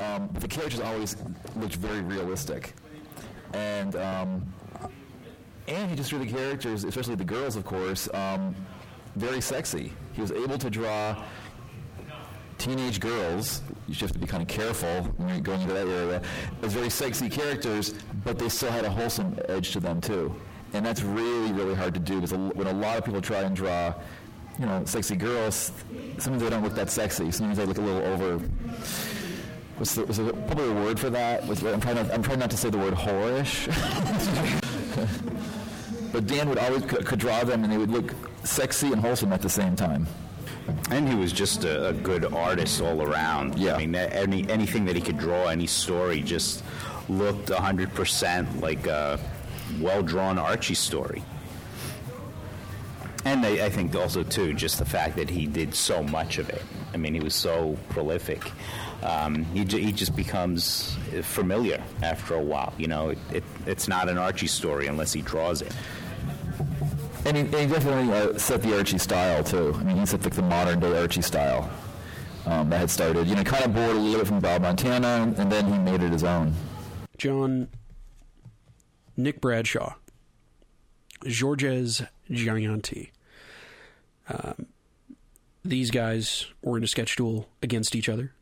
[0.00, 1.16] um, the characters always
[1.56, 2.74] looked very realistic,
[3.52, 4.52] and um,
[5.66, 8.54] and he just drew the characters, especially the girls, of course, um,
[9.16, 9.92] very sexy.
[10.12, 11.22] He was able to draw
[12.58, 13.62] teenage girls.
[13.86, 16.22] You have to be kind of careful when you're going into that area.
[16.62, 17.94] As very sexy characters,
[18.24, 20.34] but they still had a wholesome edge to them too,
[20.72, 23.56] and that's really really hard to do because when a lot of people try and
[23.56, 23.94] draw
[24.58, 25.70] you know, sexy girls,
[26.18, 27.30] sometimes they don't look that sexy.
[27.30, 28.40] Sometimes they look a little over
[29.78, 31.44] was there, was there probably a word for that?
[31.44, 33.68] I'm trying to, I'm trying not to say the word whorish.
[36.12, 38.12] but Dan would always could, draw them, and they would look
[38.44, 40.08] sexy and wholesome at the same time.
[40.90, 43.58] And he was just a, a good artist all around.
[43.58, 43.74] Yeah.
[43.74, 46.62] I mean, any anything that he could draw, any story, just
[47.08, 49.18] looked hundred percent like a
[49.80, 51.22] well drawn Archie story.
[53.24, 56.48] And I, I think also too, just the fact that he did so much of
[56.48, 56.62] it.
[56.94, 58.50] I mean, he was so prolific.
[59.02, 62.72] Um, he, he just becomes familiar after a while.
[62.78, 65.74] You know, it, it, it's not an Archie story unless he draws it.
[67.28, 69.74] And he, and he definitely uh, set the Archie style too.
[69.78, 71.70] I mean, he set like the modern day Archie style
[72.46, 73.26] um, that had started.
[73.26, 76.02] You know, kind of borrowed a little bit from Bob Montana, and then he made
[76.02, 76.54] it his own.
[77.18, 77.68] John,
[79.14, 79.96] Nick Bradshaw,
[81.26, 83.12] Georges Jeanty.
[84.30, 84.64] Um,
[85.62, 88.32] these guys were in a sketch duel against each other.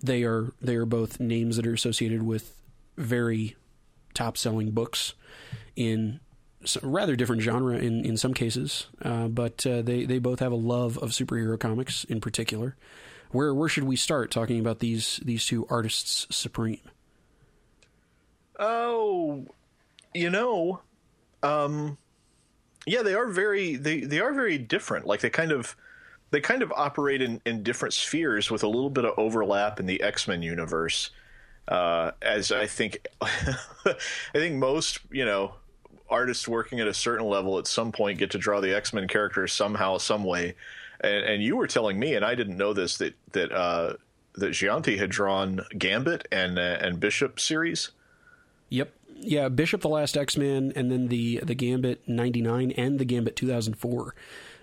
[0.00, 2.54] They are they are both names that are associated with
[2.96, 3.56] very
[4.14, 5.12] top selling books
[5.76, 6.20] in
[6.82, 10.56] rather different genre in, in some cases, uh, but uh, they they both have a
[10.56, 12.76] love of superhero comics in particular.
[13.30, 16.80] Where where should we start talking about these these two artists supreme?
[18.58, 19.46] Oh,
[20.14, 20.80] you know,
[21.42, 21.98] um,
[22.86, 25.06] yeah, they are very they they are very different.
[25.06, 25.76] Like they kind of
[26.30, 29.86] they kind of operate in in different spheres with a little bit of overlap in
[29.86, 31.10] the X Men universe.
[31.68, 33.96] Uh, as I think, I
[34.32, 35.54] think most you know
[36.10, 39.08] artists working at a certain level at some point get to draw the X Men
[39.08, 40.54] characters somehow, some way.
[41.00, 43.94] And, and you were telling me, and I didn't know this that that uh,
[44.34, 47.90] that Jeanty had drawn Gambit and uh, and Bishop series.
[48.70, 48.92] Yep.
[49.20, 53.36] Yeah, Bishop the Last X Man, and then the the Gambit '99 and the Gambit
[53.36, 54.14] 2004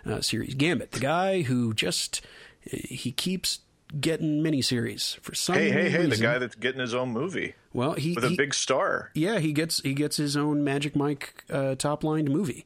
[0.06, 0.54] uh, series.
[0.56, 2.22] Gambit, the guy who just
[2.62, 3.60] he keeps
[4.00, 6.06] getting miniseries for some Hey, hey, hey!
[6.06, 9.12] The guy that's getting his own movie well, he, with a big star.
[9.14, 12.66] yeah he gets he gets his own Magic Mike uh, top lined movie.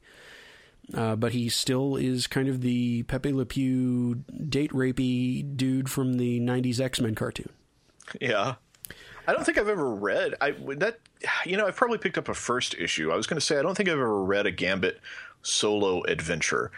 [0.93, 6.15] Uh, but he still is kind of the Pepe Le Pew date rapey dude from
[6.15, 7.49] the '90s X Men cartoon.
[8.19, 8.55] Yeah.
[9.27, 10.99] I don't think I've ever read I that
[11.45, 13.11] you know I've probably picked up a first issue.
[13.11, 14.99] I was going to say I don't think I've ever read a Gambit
[15.43, 16.71] solo adventure.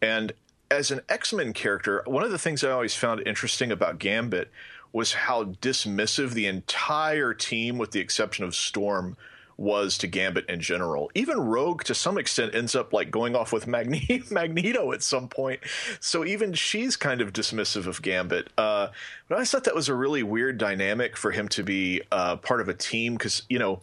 [0.00, 0.32] And
[0.70, 4.50] as an X-Men character, one of the things I always found interesting about Gambit
[4.92, 9.16] was how dismissive the entire team with the exception of Storm
[9.56, 11.10] was to Gambit in general.
[11.14, 15.28] Even Rogue, to some extent, ends up like going off with Magne- Magneto at some
[15.28, 15.60] point.
[16.00, 18.48] So even she's kind of dismissive of Gambit.
[18.58, 18.88] Uh,
[19.28, 22.60] but I thought that was a really weird dynamic for him to be uh, part
[22.60, 23.80] of a team because you know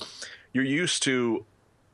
[0.52, 1.46] you're used to.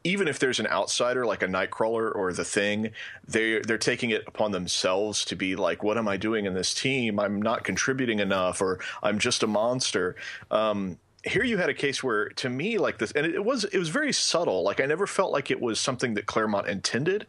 [0.04, 2.92] Even if there's an outsider like a Nightcrawler or the Thing,
[3.28, 6.74] they they're taking it upon themselves to be like, "What am I doing in this
[6.74, 7.20] team?
[7.20, 10.16] I'm not contributing enough, or I'm just a monster."
[10.52, 13.78] Um, here you had a case where to me like this and it was it
[13.78, 17.28] was very subtle like i never felt like it was something that claremont intended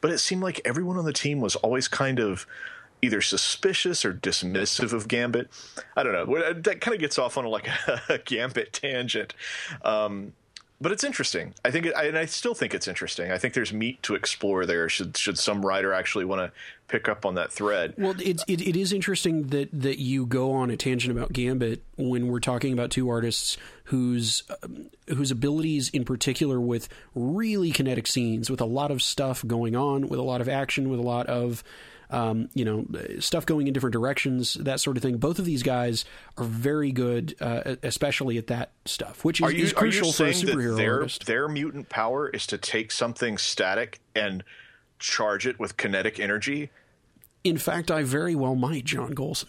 [0.00, 2.46] but it seemed like everyone on the team was always kind of
[3.02, 5.50] either suspicious or dismissive of gambit
[5.96, 7.68] i don't know that kind of gets off on like
[8.08, 9.34] a gambit tangent
[9.84, 10.32] um,
[10.82, 11.54] but it's interesting.
[11.64, 13.30] I think, it, I, and I still think it's interesting.
[13.30, 14.88] I think there's meat to explore there.
[14.88, 16.52] Should should some writer actually want to
[16.88, 17.94] pick up on that thread?
[17.96, 21.82] Well, it's it, it is interesting that that you go on a tangent about Gambit
[21.96, 28.08] when we're talking about two artists whose um, whose abilities in particular with really kinetic
[28.08, 31.04] scenes, with a lot of stuff going on, with a lot of action, with a
[31.04, 31.62] lot of
[32.12, 32.86] um, you know
[33.18, 35.16] stuff going in different directions, that sort of thing.
[35.16, 36.04] Both of these guys
[36.36, 39.92] are very good, uh, especially at that stuff, which is, Are you, is are you
[39.92, 41.26] crucial for a saying superhero their, artist.
[41.26, 44.44] their mutant power is to take something static and
[44.98, 46.70] charge it with kinetic energy?
[47.42, 49.46] In fact, I very well might, John Gholson.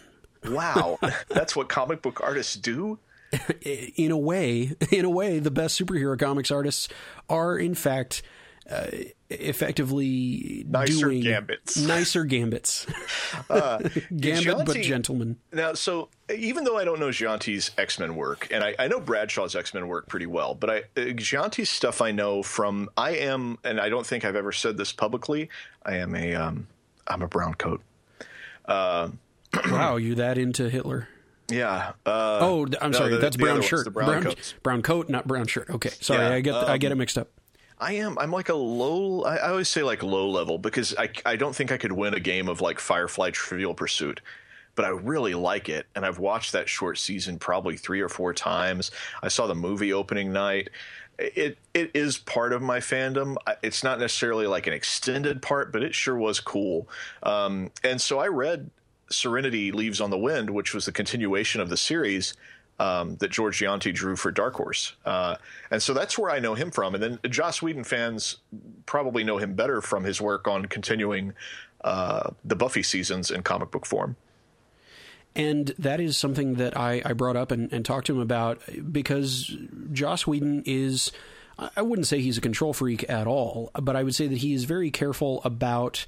[0.47, 0.97] Wow,
[1.29, 2.97] that's what comic book artists do.
[3.61, 6.87] in a way, in a way, the best superhero comics artists
[7.27, 8.21] are, in fact,
[8.69, 8.87] uh,
[9.29, 11.77] effectively Nicer doing gambits.
[11.87, 12.85] nicer gambits,
[13.49, 13.77] Uh,
[14.15, 15.37] gambit but Jeanty- gentlemen.
[15.51, 18.99] Now, so even though I don't know Jeanty's X Men work, and I, I know
[18.99, 23.11] Bradshaw's X Men work pretty well, but I uh, Jeanty's stuff I know from I
[23.11, 25.49] am, and I don't think I've ever said this publicly.
[25.85, 26.67] I am a um,
[27.07, 27.81] I'm a brown coat.
[28.67, 31.07] wow, you that into Hitler?
[31.51, 31.91] Yeah.
[32.05, 33.85] Uh, Oh, I'm no, sorry, the- that's brown shirt.
[33.85, 35.69] the brown brown coat, not brown shirt.
[35.69, 37.29] Okay, sorry, Yeah, I get I um, get it mixed up.
[37.83, 38.17] I am.
[38.17, 39.23] I'm like a low.
[39.23, 42.13] I, I always say like low level because I I don't think I could win
[42.13, 44.21] a game of like Firefly Trivial Pursuit,
[44.75, 48.33] but I really like it, and I've watched that short season probably three or four
[48.33, 48.91] times.
[49.21, 50.69] I saw the movie opening night.
[51.19, 53.35] It it is part of my fandom.
[53.61, 56.87] It's not necessarily like an extended part, but it sure was cool.
[57.21, 58.71] Um, and so I read
[59.09, 62.33] Serenity Leaves on the Wind, which was the continuation of the series
[62.79, 64.95] um, that George Jeanty drew for Dark Horse.
[65.05, 65.35] Uh,
[65.71, 66.95] and so that's where I know him from.
[66.95, 68.37] And then Joss Whedon fans
[68.85, 71.33] probably know him better from his work on continuing
[71.83, 74.15] uh, the Buffy seasons in comic book form.
[75.35, 78.61] And that is something that I, I brought up and, and, talked to him about
[78.91, 79.55] because
[79.91, 81.11] Joss Whedon is,
[81.75, 84.53] I wouldn't say he's a control freak at all, but I would say that he
[84.53, 86.05] is very careful about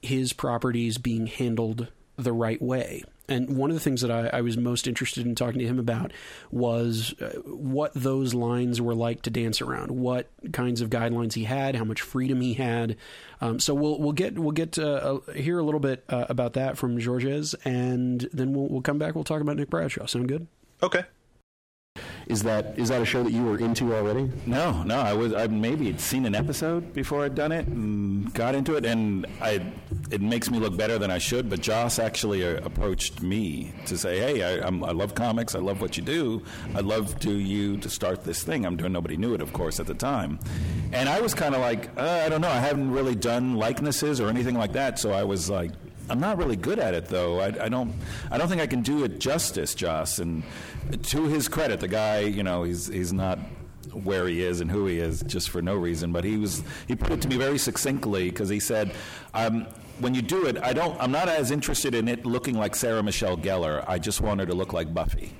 [0.00, 1.88] his properties being handled
[2.22, 3.02] the right way.
[3.28, 5.78] And one of the things that I, I, was most interested in talking to him
[5.78, 6.12] about
[6.50, 11.44] was uh, what those lines were like to dance around, what kinds of guidelines he
[11.44, 12.96] had, how much freedom he had.
[13.40, 16.76] Um, so we'll we'll get we'll get uh, hear a little bit uh, about that
[16.76, 19.14] from Georges, and then we'll we'll come back.
[19.14, 20.06] We'll talk about Nick Bradshaw.
[20.06, 20.48] Sound good?
[20.82, 21.04] Okay.
[22.30, 24.30] Is that is that a show that you were into already?
[24.46, 25.00] No, no.
[25.00, 28.76] I was I maybe had seen an episode before I'd done it and got into
[28.76, 29.60] it, and I
[30.12, 31.50] it makes me look better than I should.
[31.50, 35.56] But Joss actually uh, approached me to say, "Hey, I, I love comics.
[35.56, 36.44] I love what you do.
[36.76, 39.80] I'd love to you to start this thing I'm doing." Nobody knew it, of course,
[39.80, 40.38] at the time,
[40.92, 42.48] and I was kind of like, uh, I don't know.
[42.48, 45.72] I haven't really done likenesses or anything like that, so I was like,
[46.10, 47.40] I'm not really good at it though.
[47.40, 47.94] I, I, don't
[48.30, 50.18] I don't think I can do it justice, Joss.
[50.18, 50.42] And
[51.04, 53.38] to his credit, the guy, you know, he's he's not
[53.92, 56.12] where he is and who he is just for no reason.
[56.12, 58.92] But he was he put it to me very succinctly because he said.
[59.34, 59.66] Um,
[60.00, 60.98] when you do it, I don't.
[60.98, 63.84] I'm not as interested in it looking like Sarah Michelle Gellar.
[63.86, 65.34] I just want her to look like Buffy.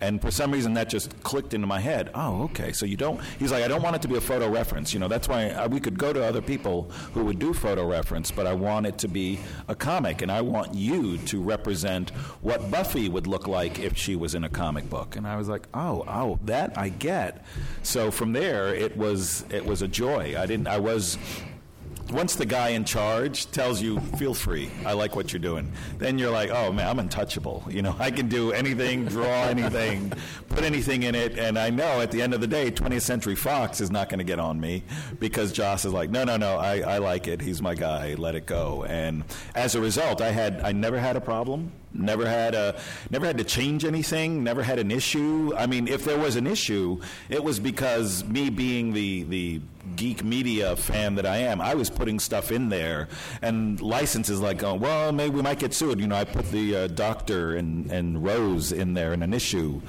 [0.00, 2.10] And for some reason, that just clicked into my head.
[2.14, 2.72] Oh, okay.
[2.72, 3.20] So you don't.
[3.38, 4.94] He's like, I don't want it to be a photo reference.
[4.94, 6.84] You know, that's why I, we could go to other people
[7.14, 10.40] who would do photo reference, but I want it to be a comic, and I
[10.40, 14.88] want you to represent what Buffy would look like if she was in a comic
[14.88, 15.16] book.
[15.16, 17.44] And I was like, oh, oh, that I get.
[17.82, 20.34] So from there, it was it was a joy.
[20.38, 20.68] I didn't.
[20.68, 21.18] I was
[22.10, 26.18] once the guy in charge tells you, feel free, I like what you're doing, then
[26.18, 27.64] you're like, oh man, I'm untouchable.
[27.68, 30.12] You know, I can do anything, draw anything,
[30.48, 33.34] put anything in it, and I know at the end of the day, 20th Century
[33.34, 34.82] Fox is not going to get on me
[35.18, 37.40] because Joss is like, no, no, no, I, I like it.
[37.40, 38.14] He's my guy.
[38.14, 38.84] Let it go.
[38.84, 42.78] And as a result, I had, I never had a problem Never had a,
[43.10, 44.44] never had to change anything.
[44.44, 45.52] Never had an issue.
[45.56, 49.60] I mean, if there was an issue, it was because me being the the
[49.96, 53.08] geek media fan that I am, I was putting stuff in there,
[53.40, 56.00] and licenses like, oh, well, maybe we might get sued.
[56.00, 59.80] You know, I put the uh, Doctor and and Rose in there in an issue,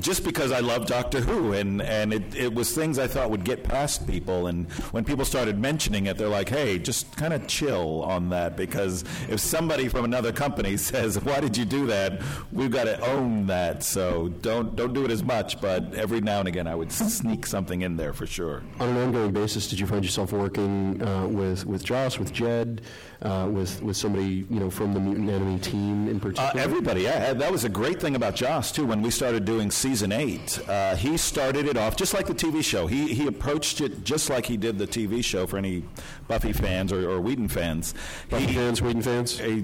[0.00, 3.44] just because I love Doctor Who, and and it it was things I thought would
[3.44, 7.46] get past people, and when people started mentioning it, they're like, hey, just kind of
[7.46, 12.22] chill on that because if somebody from another company says, why did you do that?
[12.52, 13.82] We've got to own that.
[13.84, 17.46] So don't don't do it as much, but every now and again I would sneak
[17.46, 18.62] something in there for sure.
[18.80, 22.80] On an ongoing basis, did you find yourself working uh, with with Joss, with Jed,
[23.24, 26.50] uh, with with somebody you know from the Mutant Enemy team in particular?
[26.50, 27.32] Uh, everybody, yeah.
[27.32, 28.84] That was a great thing about Joss too.
[28.84, 32.62] When we started doing season eight, uh, he started it off just like the TV
[32.62, 32.86] show.
[32.86, 35.84] He he approached it just like he did the TV show for any
[36.28, 37.94] Buffy fans or, or Whedon fans.
[38.28, 39.62] Buffy he, fans, Whedon fans, a,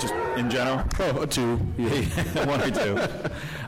[0.00, 0.84] just in general.
[1.00, 2.46] Oh, two, yeah.
[2.46, 2.98] one or two.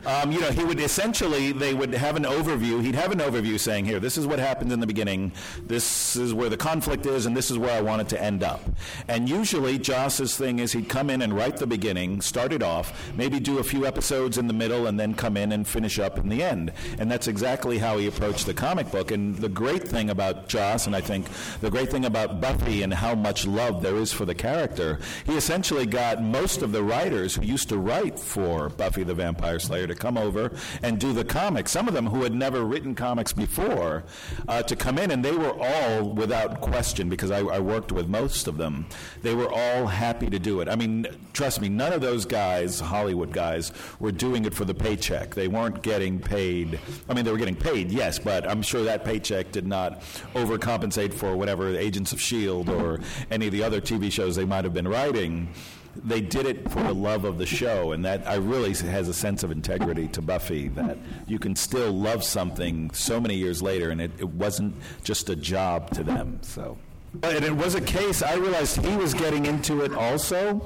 [0.05, 2.81] Um, you know, he would essentially they would have an overview.
[2.83, 5.31] He'd have an overview saying, "Here, this is what happened in the beginning.
[5.65, 8.43] This is where the conflict is, and this is where I want it to end
[8.43, 8.61] up."
[9.07, 13.11] And usually, Joss's thing is he'd come in and write the beginning, start it off,
[13.15, 16.17] maybe do a few episodes in the middle, and then come in and finish up
[16.17, 16.71] in the end.
[16.97, 19.11] And that's exactly how he approached the comic book.
[19.11, 21.27] And the great thing about Joss, and I think
[21.61, 25.35] the great thing about Buffy and how much love there is for the character, he
[25.35, 29.87] essentially got most of the writers who used to write for Buffy the Vampire Slayer
[29.87, 31.71] to come over and do the comics.
[31.71, 34.03] Some of them who had never written comics before
[34.47, 38.07] uh, to come in, and they were all without question because I, I worked with
[38.07, 38.85] most of them.
[39.25, 40.69] They were all happy to do it.
[40.69, 44.75] I mean, trust me, none of those guys, Hollywood guys, were doing it for the
[44.75, 45.33] paycheck.
[45.33, 46.79] They weren't getting paid.
[47.09, 50.01] I mean, they were getting paid, yes, but I'm sure that paycheck did not
[50.35, 52.71] overcompensate for whatever Agents of S.H.I.E.L.D.
[52.71, 52.99] or
[53.31, 55.49] any of the other TV shows they might have been writing
[56.03, 59.13] they did it for the love of the show, and that I really has a
[59.13, 63.89] sense of integrity to Buffy that you can still love something so many years later,
[63.89, 66.39] and it, it wasn't just a job to them.
[66.41, 66.77] So,
[67.23, 68.21] and it was a case.
[68.23, 70.61] I realized he was getting into it also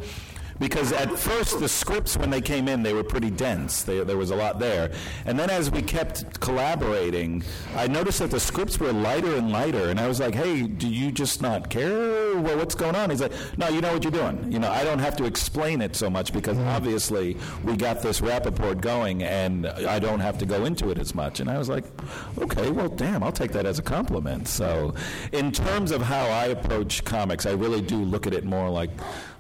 [0.60, 3.84] because at first the scripts when they came in they were pretty dense.
[3.84, 4.92] They, there was a lot there.
[5.26, 7.44] And then as we kept collaborating
[7.76, 9.90] i noticed that the scripts were lighter and lighter.
[9.90, 12.38] And i was like hey do you just not care?
[12.40, 13.10] Well, what's going on?
[13.10, 14.52] He's like no you know what you're doing.
[14.52, 16.68] You know i don't have to explain it so much because mm-hmm.
[16.68, 21.16] obviously we got this rapport going and i don't have to go into it as
[21.16, 21.40] much.
[21.40, 21.86] And i was like
[22.38, 24.48] okay well damn i'll take that as a compliment.
[24.48, 24.94] So
[25.32, 28.90] in terms of how i approach comics i really do look at it more like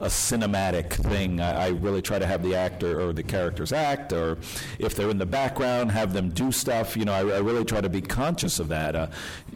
[0.02, 4.14] a cinematic anything, I, I really try to have the actor or the characters act,
[4.14, 4.38] or
[4.78, 6.96] if they're in the background, have them do stuff.
[6.96, 8.96] You know, I, I really try to be conscious of that.
[8.96, 9.08] Uh,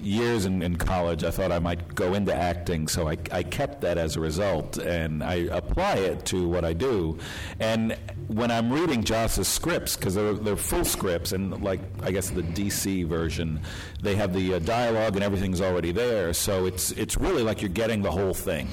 [0.01, 3.81] years in, in college, I thought I might go into acting, so I, I kept
[3.81, 7.17] that as a result, and I apply it to what I do.
[7.59, 7.97] And
[8.27, 12.41] when I'm reading Joss's scripts, because they're, they're full scripts, and like I guess the
[12.41, 13.61] DC version,
[14.01, 17.69] they have the uh, dialogue and everything's already there, so it's it's really like you're
[17.69, 18.67] getting the whole thing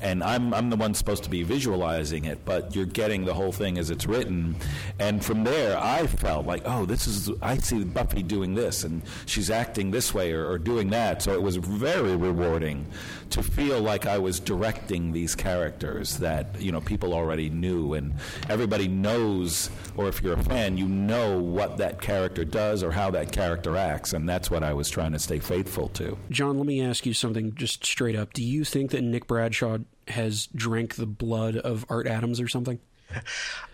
[0.00, 3.52] and I'm, I'm the one supposed to be visualizing it, but you're getting the whole
[3.52, 4.56] thing as it's written.
[4.98, 9.02] And from there, I felt like, oh, this is, I see Buffy doing this, and
[9.26, 11.22] she's acting this way or, or doing that.
[11.22, 12.86] So it was very rewarding
[13.30, 18.14] to feel like I was directing these characters that, you know, people already knew, and
[18.48, 23.10] everybody knows, or if you're a fan, you know what that character does or how
[23.12, 26.18] that character acts, and that's what I was trying to stay faithful to.
[26.30, 28.32] John, let me ask you something just straight up.
[28.32, 29.78] Do you think that Nick Bradshaw
[30.08, 32.78] has drank the blood of Art Adams or something?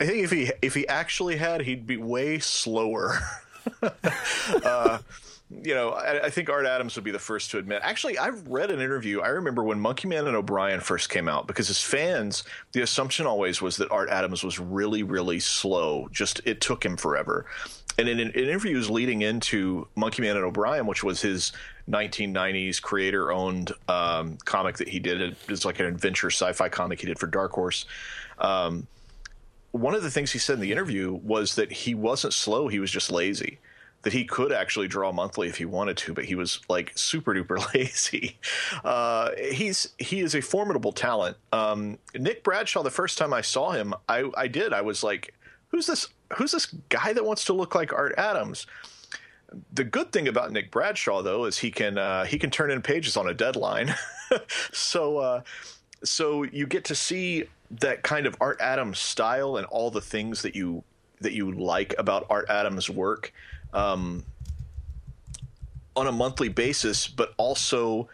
[0.01, 3.19] I think if he if he actually had, he'd be way slower.
[3.83, 4.99] uh,
[5.51, 7.81] you know, I, I, think Art Adams would be the first to admit.
[7.85, 9.21] Actually, I've read an interview.
[9.21, 12.43] I remember when Monkeyman and O'Brien first came out because as fans,
[12.73, 16.09] the assumption always was that Art Adams was really, really slow.
[16.11, 17.47] Just it took him forever.
[17.97, 21.53] And in, in interviews leading into Monkeyman and O'Brien, which was his
[21.89, 25.37] 1990s creator owned um, comic that he did.
[25.49, 27.87] It's like an adventure sci fi comic he did for Dark Horse.
[28.39, 28.89] Um,
[29.71, 32.81] one of the things he said in the interview was that he wasn't slow, he
[32.81, 33.59] was just lazy.
[34.07, 37.35] That he could actually draw monthly if he wanted to, but he was like super
[37.35, 38.39] duper lazy.
[38.85, 41.37] Uh, he's he is a formidable talent.
[41.51, 42.85] Um, Nick Bradshaw.
[42.85, 44.73] The first time I saw him, I, I did.
[44.73, 45.35] I was like,
[45.71, 46.07] "Who's this?
[46.37, 48.69] Who's this guy that wants to look like Art Adams?"
[49.73, 52.83] the good thing about Nick Bradshaw though is he can uh, he can turn in
[52.83, 53.93] pages on a deadline.
[54.73, 55.43] so uh,
[56.05, 60.43] so you get to see that kind of Art Adams style and all the things
[60.43, 60.85] that you
[61.21, 63.33] that you like about Art Adams' work
[63.73, 64.25] um,
[65.95, 68.09] on a monthly basis, but also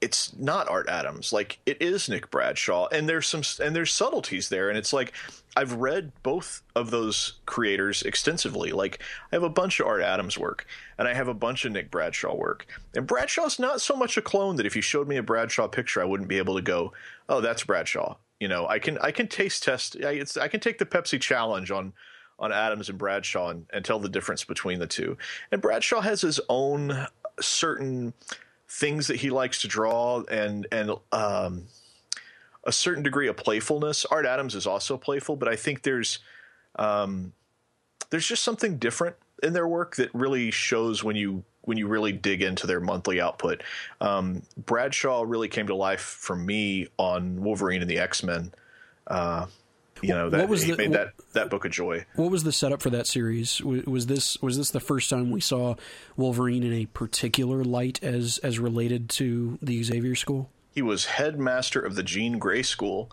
[0.00, 1.32] it's not Art Adams.
[1.32, 5.12] Like it is Nick Bradshaw, and there's some and there's subtleties there, and it's like
[5.56, 8.70] I've read both of those creators extensively.
[8.70, 10.66] Like I have a bunch of Art Adams work,
[10.98, 12.66] and I have a bunch of Nick Bradshaw work.
[12.94, 16.00] And Bradshaw's not so much a clone that if you showed me a Bradshaw picture,
[16.00, 16.92] I wouldn't be able to go,
[17.28, 19.96] "Oh, that's Bradshaw." You know, I can I can taste test.
[20.04, 21.92] I, I can take the Pepsi challenge on
[22.38, 25.16] on Adams and Bradshaw and, and tell the difference between the two.
[25.50, 27.06] And Bradshaw has his own
[27.40, 28.12] certain
[28.68, 31.64] things that he likes to draw and and um,
[32.64, 34.04] a certain degree of playfulness.
[34.04, 36.18] Art Adams is also playful, but I think there's
[36.76, 37.32] um,
[38.10, 42.12] there's just something different in their work that really shows when you when you really
[42.12, 43.62] dig into their monthly output.
[44.00, 48.52] Um, Bradshaw really came to life for me on Wolverine and the X Men.
[49.06, 49.46] Uh,
[50.02, 52.04] you know that what was he the, made that that book a joy.
[52.16, 53.60] What was the setup for that series?
[53.62, 55.74] Was this was this the first time we saw
[56.16, 60.50] Wolverine in a particular light as as related to the Xavier School?
[60.74, 63.10] He was headmaster of the Jean Grey School.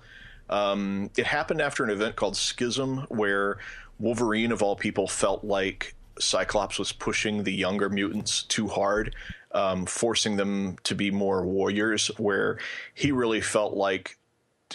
[0.49, 3.57] Um, it happened after an event called Schism, where
[3.99, 9.15] Wolverine, of all people, felt like Cyclops was pushing the younger mutants too hard,
[9.51, 12.07] um, forcing them to be more warriors.
[12.17, 12.59] Where
[12.93, 14.17] he really felt like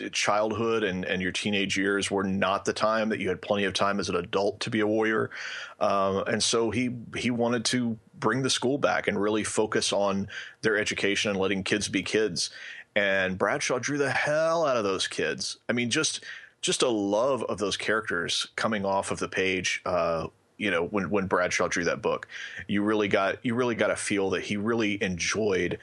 [0.09, 3.75] childhood and, and your teenage years were not the time that you had plenty of
[3.75, 5.31] time as an adult to be a warrior.
[5.79, 10.29] Um, and so he he wanted to bring the school back and really focus on
[10.63, 12.51] their education and letting kids be kids.
[12.97, 15.59] And Bradshaw drew the hell out of those kids.
[15.69, 16.25] I mean, just
[16.61, 19.81] just a love of those characters coming off of the page.
[19.87, 20.29] Uh,
[20.59, 22.29] you know, when when Bradshaw drew that book,
[22.69, 25.79] you really got you really got to feel that he really enjoyed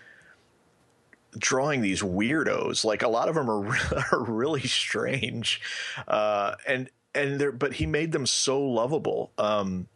[1.37, 2.83] drawing these weirdos.
[2.83, 3.67] Like a lot of them are,
[4.11, 5.61] are really strange,
[6.07, 9.31] uh, and and they're but he made them so lovable.
[9.37, 9.87] Um,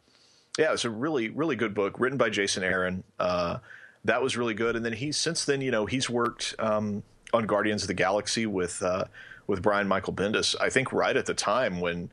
[0.58, 3.04] yeah, it's a really really good book written by Jason Aaron.
[3.18, 3.58] Uh,
[4.04, 4.76] that was really good.
[4.76, 8.46] And then he's since then, you know, he's worked um, on Guardians of the Galaxy
[8.46, 9.04] with uh,
[9.46, 10.54] with Brian Michael Bendis.
[10.60, 12.10] I think right at the time when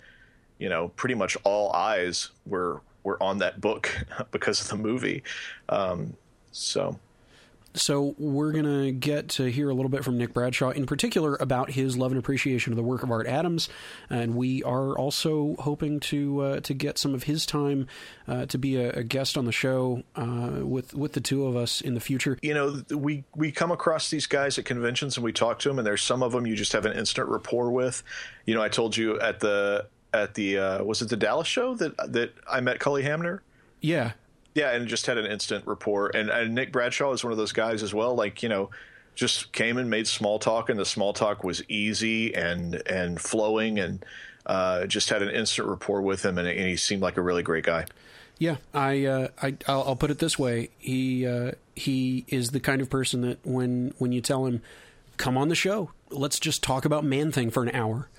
[0.57, 5.23] you know pretty much all eyes were were on that book because of the movie.
[5.69, 6.15] Um,
[6.51, 6.99] so
[7.73, 11.35] so we're going to get to hear a little bit from Nick Bradshaw, in particular
[11.39, 13.69] about his love and appreciation of the work of Art Adams,
[14.09, 17.87] and we are also hoping to uh, to get some of his time
[18.27, 21.55] uh, to be a, a, guest on the show uh, with with the two of
[21.55, 22.37] us in the future.
[22.41, 25.79] You know, we we come across these guys at conventions and we talk to them,
[25.79, 28.03] and there's some of them you just have an instant rapport with.
[28.45, 31.75] You know, I told you at the at the uh, was it the Dallas show
[31.75, 33.43] that that I met Cully Hamner.
[33.81, 34.11] Yeah,
[34.55, 36.11] yeah, and just had an instant rapport.
[36.13, 38.15] And, and Nick Bradshaw is one of those guys as well.
[38.15, 38.69] Like you know,
[39.15, 43.79] just came and made small talk, and the small talk was easy and and flowing,
[43.79, 44.03] and
[44.45, 47.43] uh, just had an instant rapport with him, and, and, he seemed like a really
[47.43, 47.85] great guy.
[48.39, 52.59] Yeah, I, uh, I I'll, I'll, put it this way: he uh, he is the
[52.59, 54.61] kind of person that when when you tell him,
[55.17, 58.09] "Come on the show, let's just talk about Man Thing for an hour,"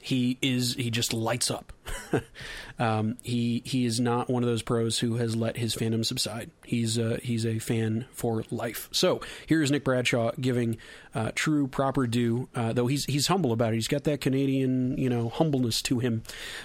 [0.00, 1.72] he is he just lights up.
[2.78, 6.50] um, he he is not one of those pros who has let his fandom subside.
[6.64, 8.88] He's uh, he's a fan for life.
[8.92, 10.78] So here's Nick Bradshaw giving
[11.14, 13.76] uh, true proper due, uh, though he's he's humble about it.
[13.76, 16.22] He's got that Canadian you know humbleness to him.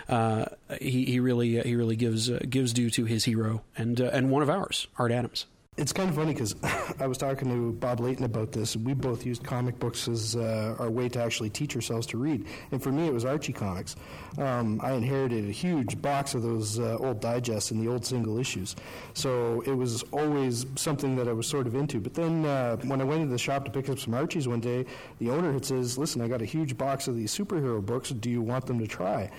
[0.08, 0.46] Uh,
[0.80, 4.32] he he really he really gives uh, gives due to his hero and uh, and
[4.32, 5.46] one of ours, Art Adams.
[5.78, 6.56] It's kind of funny because
[7.02, 8.78] I was talking to Bob Layton about this.
[8.78, 12.46] We both used comic books as uh, our way to actually teach ourselves to read.
[12.72, 13.98] And for me, it was Archie comics.
[14.38, 18.38] Um, I inherited a huge box of those uh, old digests and the old single
[18.38, 18.78] issues.
[19.16, 22.00] So it was always something that I was sort of into.
[22.00, 24.62] But then uh, when I went into the shop to pick up some Archies one
[24.62, 24.86] day,
[25.20, 28.12] the owner had says, "Listen, I got a huge box of these superhero books.
[28.12, 29.30] Do you want them to try?"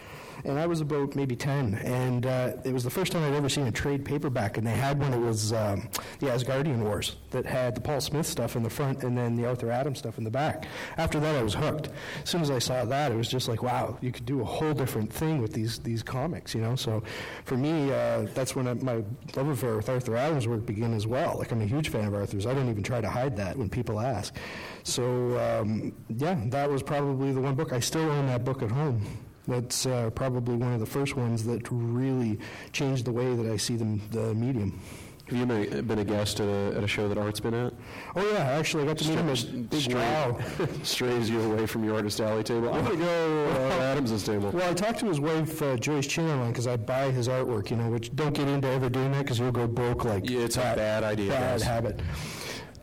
[0.45, 1.75] And I was about maybe 10.
[1.77, 4.73] And uh, it was the first time I'd ever seen a trade paperback, and they
[4.73, 5.13] had one.
[5.13, 5.89] It was um,
[6.21, 9.47] the Asgardian Wars that had the Paul Smith stuff in the front and then the
[9.47, 10.67] Arthur Adams stuff in the back.
[10.97, 11.89] After that, I was hooked.
[12.23, 14.45] As soon as I saw that, it was just like, wow, you could do a
[14.45, 16.77] whole different thing with these these comics, you know.
[16.77, 17.03] So
[17.45, 21.07] for me, uh, that's when I, my love affair with Arthur Adams' work began as
[21.07, 21.37] well.
[21.39, 22.47] Like I'm a huge fan of Arthur's.
[22.47, 24.35] I don't even try to hide that when people ask.
[24.83, 27.73] So um, yeah, that was probably the one book.
[27.73, 29.05] I still own that book at home.
[29.49, 32.39] That's uh, probably one of the first ones that really
[32.73, 34.81] changed the way that I see the, the medium.
[35.29, 37.73] Have you ever been a guest at a, at a, show that Art's been at?
[38.15, 40.39] Oh yeah, actually, I got to meet him at Big Wow.
[40.85, 42.73] Strays you away from your artist alley table.
[42.73, 44.51] I'm gonna go uh, Adams's table.
[44.51, 47.71] Well, I talked to his wife uh, Joyce Chinnerland because I buy his artwork.
[47.71, 50.31] You know, which don't get into ever doing that because you'll go broke like.
[50.31, 51.31] Yeah, it's bad, a bad idea.
[51.31, 51.63] Bad guys.
[51.63, 52.01] habit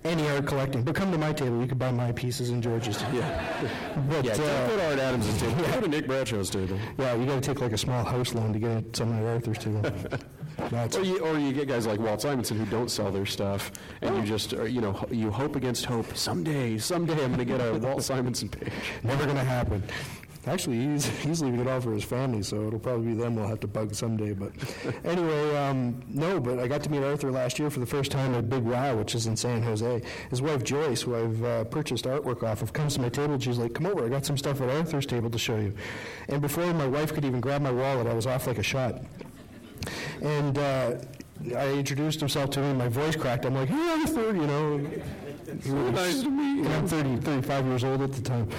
[0.05, 0.83] any art collecting.
[0.83, 3.01] But come to my table, you can buy my pieces in George's.
[3.13, 3.69] Yeah.
[4.09, 5.61] But, yeah, uh, to Art Adams' table.
[5.61, 5.71] Yeah.
[5.75, 6.79] Go to Nick Bradshaw's table.
[6.97, 9.57] Yeah, you got to take like a small house loan to get some of Arthur's
[9.57, 9.85] table.
[10.71, 14.15] or, you, or you get guys like Walt Simonson who don't sell their stuff, and
[14.15, 14.19] oh.
[14.19, 16.15] you just, you know, you hope against hope.
[16.15, 18.73] Someday, someday I'm going to get a Walt Simonson page.
[19.03, 19.83] Never going to happen.
[20.45, 23.47] Actually, he's he's leaving it all for his family, so it'll probably be them we'll
[23.47, 24.33] have to bug someday.
[24.33, 24.51] But
[25.05, 26.39] anyway, um, no.
[26.39, 28.97] But I got to meet Arthur last year for the first time at Big Wow,
[28.97, 30.01] which is in San Jose.
[30.29, 33.35] His wife Joyce, who I've uh, purchased artwork off of, comes to my table.
[33.35, 34.05] and She's like, "Come over.
[34.05, 35.73] I got some stuff at Arthur's table to show you."
[36.27, 39.01] And before my wife could even grab my wallet, I was off like a shot.
[40.21, 40.97] And uh,
[41.57, 42.73] I introduced himself to me.
[42.73, 43.45] My voice cracked.
[43.45, 44.89] I'm like, "Hey, Arthur," you know.
[45.61, 46.69] So nice to meet you.
[46.69, 48.49] I'm 30, 35 years old at the time.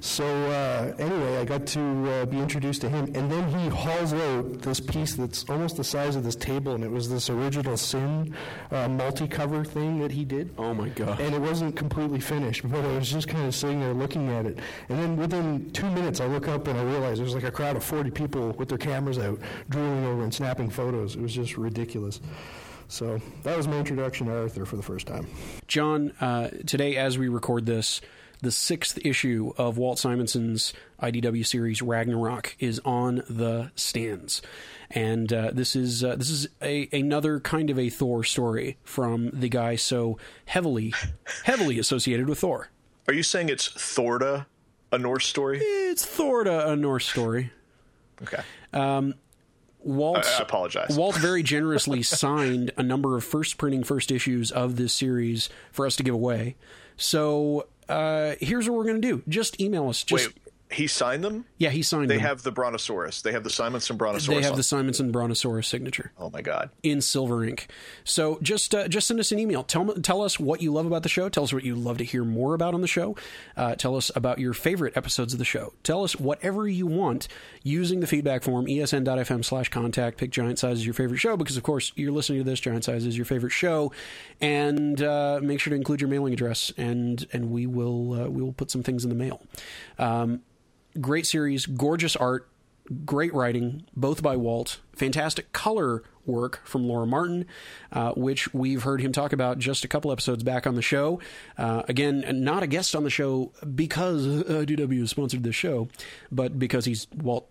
[0.00, 4.12] So uh, anyway, I got to uh, be introduced to him, and then he hauls
[4.12, 7.76] out this piece that's almost the size of this table, and it was this original
[7.76, 8.34] Sin
[8.70, 10.54] uh, multi-cover thing that he did.
[10.58, 11.20] Oh my god!
[11.20, 14.46] And it wasn't completely finished, but I was just kind of sitting there looking at
[14.46, 17.50] it, and then within two minutes, I look up and I realize there's like a
[17.50, 19.38] crowd of 40 people with their cameras out,
[19.70, 21.16] drooling over and snapping photos.
[21.16, 22.20] It was just ridiculous.
[22.88, 25.26] So that was my introduction to Arthur for the first time.
[25.66, 28.00] John, uh, today as we record this,
[28.44, 34.42] the sixth issue of Walt Simonson's IDW series Ragnarok is on the stands,
[34.90, 39.30] and uh, this is uh, this is a, another kind of a Thor story from
[39.32, 40.92] the guy so heavily
[41.44, 42.68] heavily associated with Thor.
[43.08, 44.46] Are you saying it's Thorda,
[44.92, 45.58] a Norse story?
[45.60, 47.50] It's Thorda, a Norse story.
[48.22, 48.42] Okay.
[48.74, 49.14] Um,
[49.80, 50.96] Walt, I, I apologize.
[50.96, 55.86] Walt very generously signed a number of first printing first issues of this series for
[55.86, 56.56] us to give away.
[56.96, 59.22] So uh, here's what we're going to do.
[59.28, 60.02] Just email us.
[60.04, 60.43] Just Wait,
[60.74, 61.46] he signed them?
[61.58, 62.22] Yeah, he signed they them.
[62.22, 63.22] They have the Brontosaurus.
[63.22, 64.38] They have the Simonson Brontosaurus.
[64.38, 64.56] They have on.
[64.56, 66.12] the Simonson Brontosaurus signature.
[66.18, 66.70] Oh my god!
[66.82, 67.68] In silver ink.
[68.04, 69.62] So just uh, just send us an email.
[69.62, 71.28] Tell tell us what you love about the show.
[71.28, 73.16] Tell us what you'd love to hear more about on the show.
[73.56, 75.72] Uh, tell us about your favorite episodes of the show.
[75.82, 77.28] Tell us whatever you want
[77.62, 78.66] using the feedback form.
[78.66, 80.18] ESN.fm slash contact.
[80.18, 82.60] Pick Giant Size as your favorite show because of course you're listening to this.
[82.60, 83.92] Giant Size is your favorite show,
[84.40, 88.42] and uh, make sure to include your mailing address and and we will uh, we
[88.42, 89.42] will put some things in the mail.
[89.98, 90.42] Um,
[91.00, 92.48] great series, gorgeous art,
[93.04, 94.80] great writing, both by Walt.
[94.94, 97.46] Fantastic color work from Laura Martin,
[97.92, 101.20] uh, which we've heard him talk about just a couple episodes back on the show.
[101.58, 105.88] Uh, again, not a guest on the show because DW sponsored this show,
[106.30, 107.48] but because he's Walt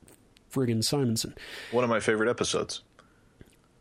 [0.52, 1.36] friggin' Simonson.
[1.72, 2.82] One of my favorite episodes.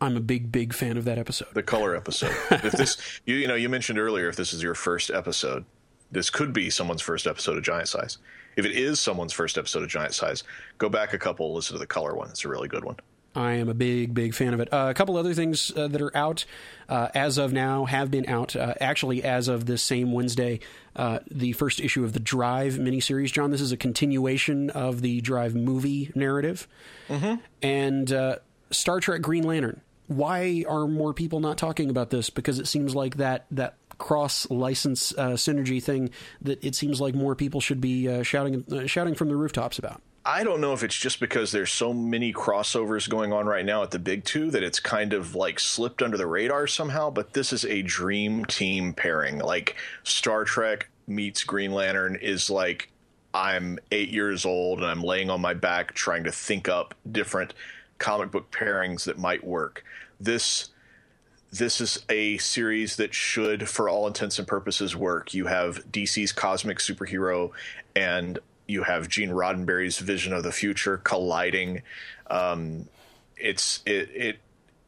[0.01, 1.49] I'm a big, big fan of that episode.
[1.55, 2.35] The color episode.
[2.51, 5.65] if this, you, you know, you mentioned earlier, if this is your first episode,
[6.11, 8.19] this could be someone's first episode of Giant Size
[8.57, 10.45] if it is someone's first episode of Giant Size,
[10.79, 12.29] go back a couple, listen to the color one.
[12.31, 12.97] It's a really good one.
[13.35, 14.73] I am a big, big fan of it.
[14.73, 16.45] Uh, a couple other things uh, that are out
[16.89, 18.55] uh, as of now have been out.
[18.55, 20.61] Uh, actually, as of this same Wednesday,
[20.97, 23.33] uh, the first issue of the Drive miniseries.
[23.33, 26.69] John, this is a continuation of the Drive movie narrative.
[27.09, 27.37] Mm-hmm.
[27.63, 28.37] And uh,
[28.71, 29.81] Star Trek Green Lantern.
[30.09, 32.29] Why are more people not talking about this?
[32.29, 37.15] Because it seems like that that cross license uh, synergy thing that it seems like
[37.15, 40.03] more people should be uh, shouting uh, shouting from the rooftops about.
[40.27, 43.85] I don't know if it's just because there's so many crossovers going on right now
[43.85, 47.33] at the big two that it's kind of like slipped under the radar somehow, but
[47.33, 49.39] this is a dream team pairing.
[49.39, 52.91] Like Star Trek meets Green Lantern is like
[53.33, 57.55] I'm eight years old and I'm laying on my back trying to think up different
[57.99, 59.85] comic book pairings that might work.
[60.19, 60.71] This
[61.53, 65.35] this is a series that should, for all intents and purposes, work.
[65.35, 67.51] You have DC's cosmic superhero
[67.95, 71.83] and you have Gene Roddenberry's vision of the future colliding.
[72.29, 72.89] Um,
[73.37, 74.39] it's it, it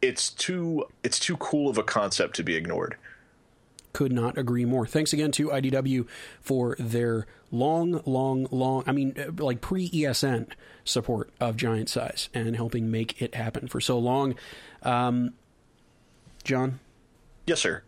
[0.01, 2.97] it's too it's too cool of a concept to be ignored.
[3.93, 4.87] Could not agree more.
[4.87, 6.07] Thanks again to IDW
[6.41, 8.85] for their long, long, long.
[8.87, 10.49] I mean, like pre ESN
[10.85, 14.35] support of Giant Size and helping make it happen for so long.
[14.83, 15.35] Um,
[16.45, 16.80] John.
[17.47, 17.82] Yes, sir.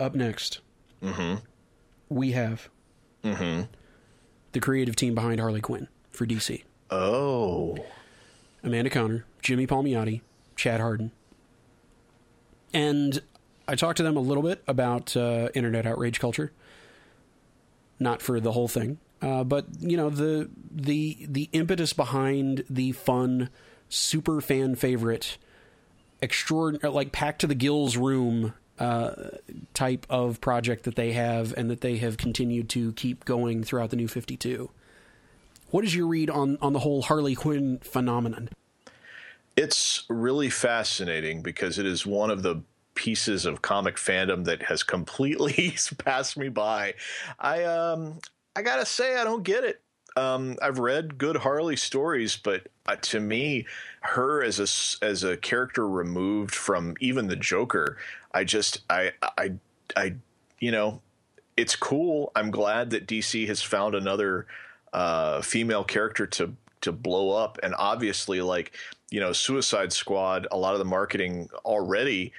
[0.00, 0.60] Up next,
[1.02, 1.36] mm-hmm.
[2.08, 2.68] we have
[3.24, 3.62] Mm-hmm.
[4.52, 6.62] The creative team behind Harley Quinn for DC.
[6.90, 7.76] Oh.
[8.62, 10.20] Amanda Conner, Jimmy Palmiotti,
[10.56, 11.10] Chad Hardin.
[12.72, 13.20] And
[13.66, 16.52] I talked to them a little bit about uh, internet outrage culture.
[17.98, 22.90] Not for the whole thing, uh, but you know the the the impetus behind the
[22.90, 23.50] fun,
[23.88, 25.38] super fan favorite,
[26.24, 29.12] extraordinary like packed to the gills room uh,
[29.74, 33.90] type of project that they have and that they have continued to keep going throughout
[33.90, 34.70] the new 52.
[35.70, 38.48] What is your read on, on the whole Harley Quinn phenomenon?
[39.56, 42.62] It's really fascinating because it is one of the
[42.94, 46.94] pieces of comic fandom that has completely passed me by.
[47.38, 48.18] I um
[48.56, 49.83] I gotta say I don't get it.
[50.16, 53.66] Um, I've read good Harley stories, but uh, to me,
[54.00, 57.96] her as a as a character removed from even the Joker,
[58.32, 59.54] I just I I
[59.96, 60.14] I
[60.60, 61.00] you know,
[61.56, 62.30] it's cool.
[62.36, 64.46] I'm glad that DC has found another
[64.92, 68.72] uh, female character to to blow up, and obviously, like
[69.10, 70.46] you know, Suicide Squad.
[70.50, 72.32] A lot of the marketing already.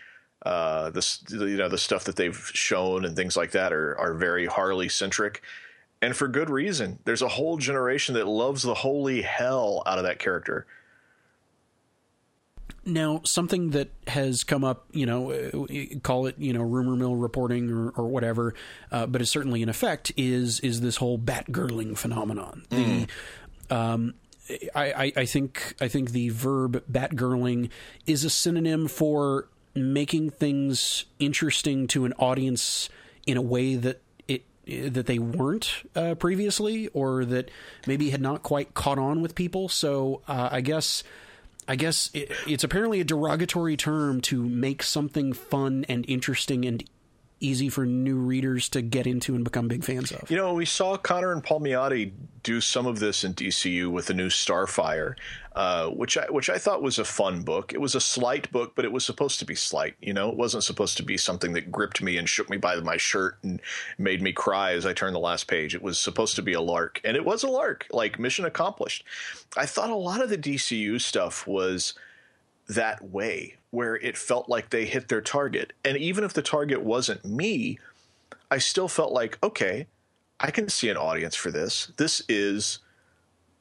[0.46, 4.14] Uh, this you know the stuff that they've shown and things like that are are
[4.14, 5.42] very Harley centric,
[6.06, 7.00] and for good reason.
[7.04, 10.68] There's a whole generation that loves the holy hell out of that character.
[12.86, 17.16] Now, something that has come up, you know, uh, call it, you know, rumor mill
[17.16, 18.54] reporting or, or whatever,
[18.92, 22.64] uh, but is certainly in effect is is this whole batgirling phenomenon.
[22.70, 23.10] Mm.
[23.68, 24.14] The, um,
[24.76, 27.72] I, I, think I think the verb batgirling
[28.06, 32.90] is a synonym for making things interesting to an audience
[33.26, 34.04] in a way that
[34.68, 37.52] that they weren't uh, previously, or that
[37.88, 39.70] maybe had not quite caught on with people.
[39.70, 41.04] So uh, I guess
[41.68, 46.84] I guess it, it's apparently a derogatory term to make something fun and interesting and
[47.40, 50.30] easy for new readers to get into and become big fans of.
[50.30, 52.12] You know, we saw Conner and Palmiotti
[52.44, 55.16] do some of this in DCU with the new Starfire,
[55.56, 57.74] uh, which I which I thought was a fun book.
[57.74, 59.96] It was a slight book, but it was supposed to be slight.
[60.02, 62.76] You know, it wasn't supposed to be something that gripped me and shook me by
[62.76, 63.62] my shirt and
[63.98, 65.74] made me cry as I turned the last page.
[65.74, 67.88] It was supposed to be a lark, and it was a lark.
[67.90, 69.06] Like mission accomplished.
[69.56, 71.94] I thought a lot of the DCU stuff was
[72.68, 75.72] that way where it felt like they hit their target.
[75.86, 77.80] And even if the target wasn't me,
[78.52, 79.88] I still felt like, okay,
[80.40, 81.94] I can see an audience for this.
[81.96, 82.80] This is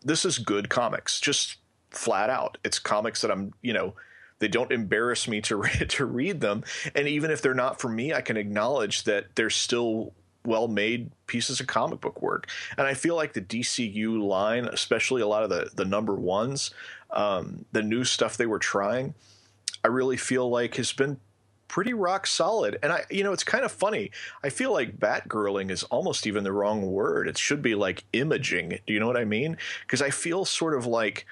[0.03, 1.57] this is good comics, just
[1.95, 2.59] flat out.
[2.65, 3.95] It's comics that I'm, you know,
[4.39, 6.65] they don't embarrass me to read, to read them.
[6.95, 10.13] And even if they're not for me, I can acknowledge that they're still
[10.47, 12.49] well made pieces of comic book work.
[12.77, 16.71] And I feel like the DCU line, especially a lot of the the number ones,
[17.11, 19.15] um, the new stuff they were trying,
[19.83, 21.19] I really feel like has been
[21.69, 22.79] pretty rock solid.
[22.83, 24.11] And I, you know, it's kind of funny.
[24.43, 27.27] I feel like Batgirling is almost even the wrong word.
[27.27, 28.79] It should be like imaging.
[28.87, 29.57] Do you know what I mean?
[29.83, 31.27] Because I feel sort of like,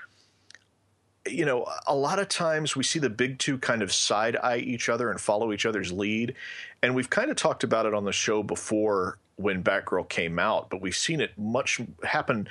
[1.26, 4.58] you know, a lot of times we see the big two kind of side eye
[4.58, 6.34] each other and follow each other's lead.
[6.82, 10.68] And we've kind of talked about it on the show before when Batgirl came out,
[10.70, 12.48] but we've seen it much happen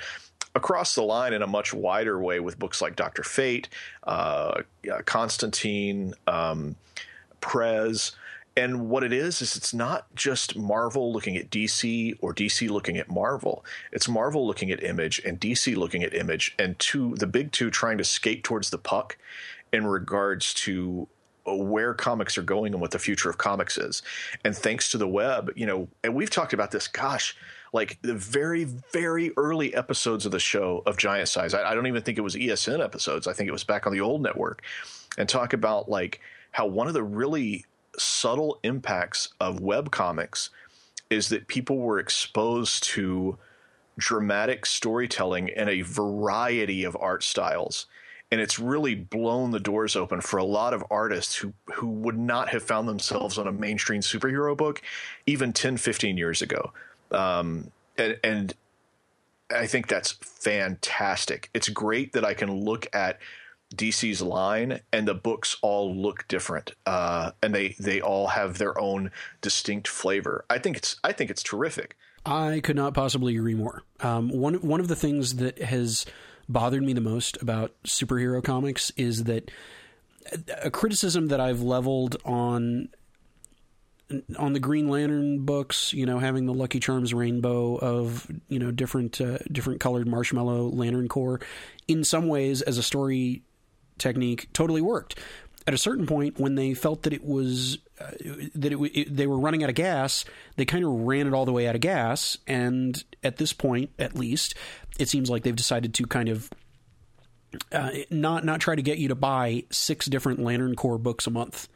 [0.54, 3.68] across the line in a much wider way with books like Doctor Fate,
[4.04, 4.62] uh,
[5.04, 6.76] Constantine, um,
[7.40, 8.12] Prez.
[8.56, 12.98] And what it is is it's not just Marvel looking at DC or DC looking
[12.98, 13.64] at Marvel.
[13.92, 17.70] It's Marvel looking at Image and DC looking at Image, and two the big two
[17.70, 19.16] trying to skate towards the puck
[19.72, 21.08] in regards to
[21.46, 24.02] uh, where comics are going and what the future of comics is.
[24.44, 27.34] And thanks to the web, you know, and we've talked about this, gosh,
[27.72, 31.54] like the very, very early episodes of the show of Giant Size.
[31.54, 33.26] I, I don't even think it was ESN episodes.
[33.26, 34.62] I think it was back on the old network.
[35.16, 36.20] And talk about like
[36.52, 37.64] how one of the really
[37.98, 40.50] subtle impacts of web comics
[41.10, 43.38] is that people were exposed to
[43.98, 47.86] dramatic storytelling in a variety of art styles.
[48.30, 52.18] And it's really blown the doors open for a lot of artists who who would
[52.18, 54.80] not have found themselves on a mainstream superhero book
[55.26, 56.72] even 10 15 years ago.
[57.10, 58.54] Um, and, and
[59.54, 61.50] i think that's fantastic.
[61.52, 63.18] It's great that i can look at
[63.72, 68.78] DC's line, and the books all look different, uh, and they they all have their
[68.80, 69.10] own
[69.40, 70.44] distinct flavor.
[70.50, 71.96] I think it's I think it's terrific.
[72.24, 73.82] I could not possibly agree more.
[74.00, 76.06] Um, one one of the things that has
[76.48, 79.50] bothered me the most about superhero comics is that
[80.62, 82.88] a criticism that I've leveled on
[84.38, 88.70] on the Green Lantern books, you know, having the Lucky Charms rainbow of you know
[88.70, 91.40] different uh, different colored marshmallow lantern Corps,
[91.88, 93.42] in some ways as a story
[94.02, 95.18] technique, totally worked.
[95.66, 98.10] At a certain point, when they felt that it was uh,
[98.56, 100.24] that it, it, they were running out of gas,
[100.56, 102.36] they kind of ran it all the way out of gas.
[102.48, 104.54] And at this point, at least,
[104.98, 106.50] it seems like they've decided to kind of
[107.70, 111.30] uh, not not try to get you to buy six different Lantern Corps books a
[111.30, 111.68] month,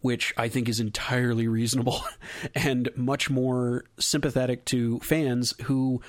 [0.00, 2.02] which I think is entirely reasonable
[2.54, 6.02] and much more sympathetic to fans who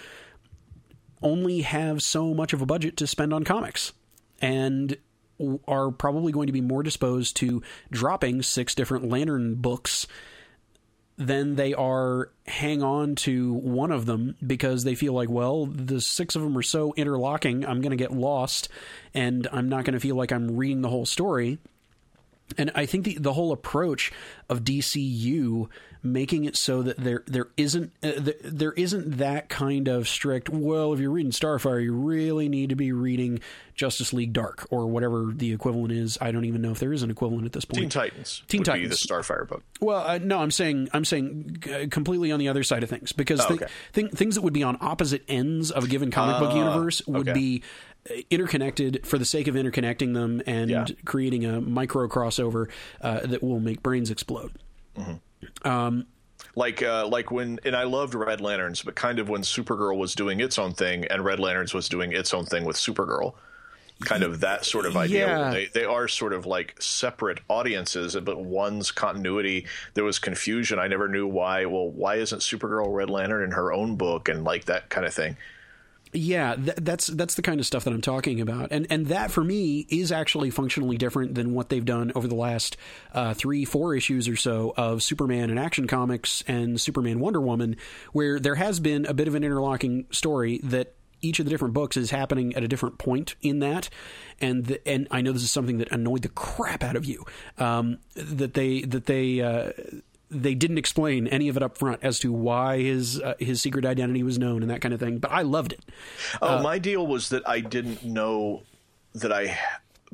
[1.21, 3.93] only have so much of a budget to spend on comics
[4.41, 4.97] and
[5.67, 7.61] are probably going to be more disposed to
[7.91, 10.07] dropping six different Lantern books
[11.17, 16.01] than they are hang on to one of them because they feel like, well, the
[16.01, 18.69] six of them are so interlocking, I'm going to get lost
[19.13, 21.59] and I'm not going to feel like I'm reading the whole story.
[22.57, 24.11] And I think the, the whole approach
[24.49, 25.69] of DCU
[26.03, 28.11] making it so that there there isn't uh,
[28.43, 30.49] there isn't that kind of strict.
[30.49, 33.39] Well, if you're reading Starfire, you really need to be reading
[33.75, 36.17] Justice League Dark or whatever the equivalent is.
[36.19, 37.81] I don't even know if there is an equivalent at this point.
[37.81, 38.43] Teen Titans.
[38.47, 39.01] Teen Titans.
[39.01, 39.63] the Starfire book.
[39.79, 43.11] Well, uh, no, I'm saying I'm saying uh, completely on the other side of things
[43.11, 43.65] because oh, okay.
[43.93, 46.57] th- th- things that would be on opposite ends of a given comic book uh,
[46.57, 47.33] universe would okay.
[47.33, 47.63] be
[48.29, 50.85] interconnected for the sake of interconnecting them and Yeah.
[51.05, 52.67] creating a micro crossover
[53.01, 54.51] uh, that will make brains explode.
[55.63, 56.05] Um,
[56.55, 60.15] like uh, like when and I loved Red Lanterns, but kind of when Supergirl was
[60.15, 63.33] doing its own thing and Red Lanterns was doing its own thing with Supergirl.
[64.01, 65.27] Kind of that sort of idea.
[65.27, 65.51] Yeah.
[65.51, 69.67] They they are sort of like separate audiences, but one's continuity.
[69.93, 70.79] There was confusion.
[70.79, 71.65] I never knew why.
[71.65, 75.13] Well, why isn't Supergirl Red Lantern in her own book and like that kind of
[75.13, 75.37] thing?
[76.13, 79.31] Yeah, th- that's that's the kind of stuff that I'm talking about, and and that
[79.31, 82.75] for me is actually functionally different than what they've done over the last
[83.13, 87.77] uh, three, four issues or so of Superman and Action Comics and Superman Wonder Woman,
[88.11, 91.73] where there has been a bit of an interlocking story that each of the different
[91.73, 93.89] books is happening at a different point in that,
[94.41, 97.25] and the, and I know this is something that annoyed the crap out of you
[97.57, 99.39] um, that they that they.
[99.39, 99.71] Uh,
[100.31, 103.85] they didn't explain any of it up front as to why his uh, his secret
[103.85, 105.17] identity was known and that kind of thing.
[105.19, 105.81] But I loved it.
[106.41, 108.63] Oh, my deal was that I didn't know
[109.13, 109.57] that I.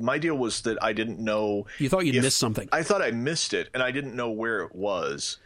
[0.00, 1.66] My deal was that I didn't know.
[1.78, 2.68] You thought you'd if- missed something.
[2.72, 5.38] I thought I missed it, and I didn't know where it was.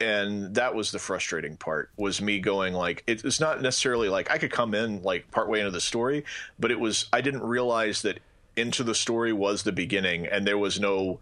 [0.00, 1.90] And that was the frustrating part.
[1.96, 5.58] Was me going like it- it's not necessarily like I could come in like partway
[5.60, 6.24] into the story,
[6.58, 8.20] but it was I didn't realize that
[8.56, 11.18] into the story was the beginning, and there was no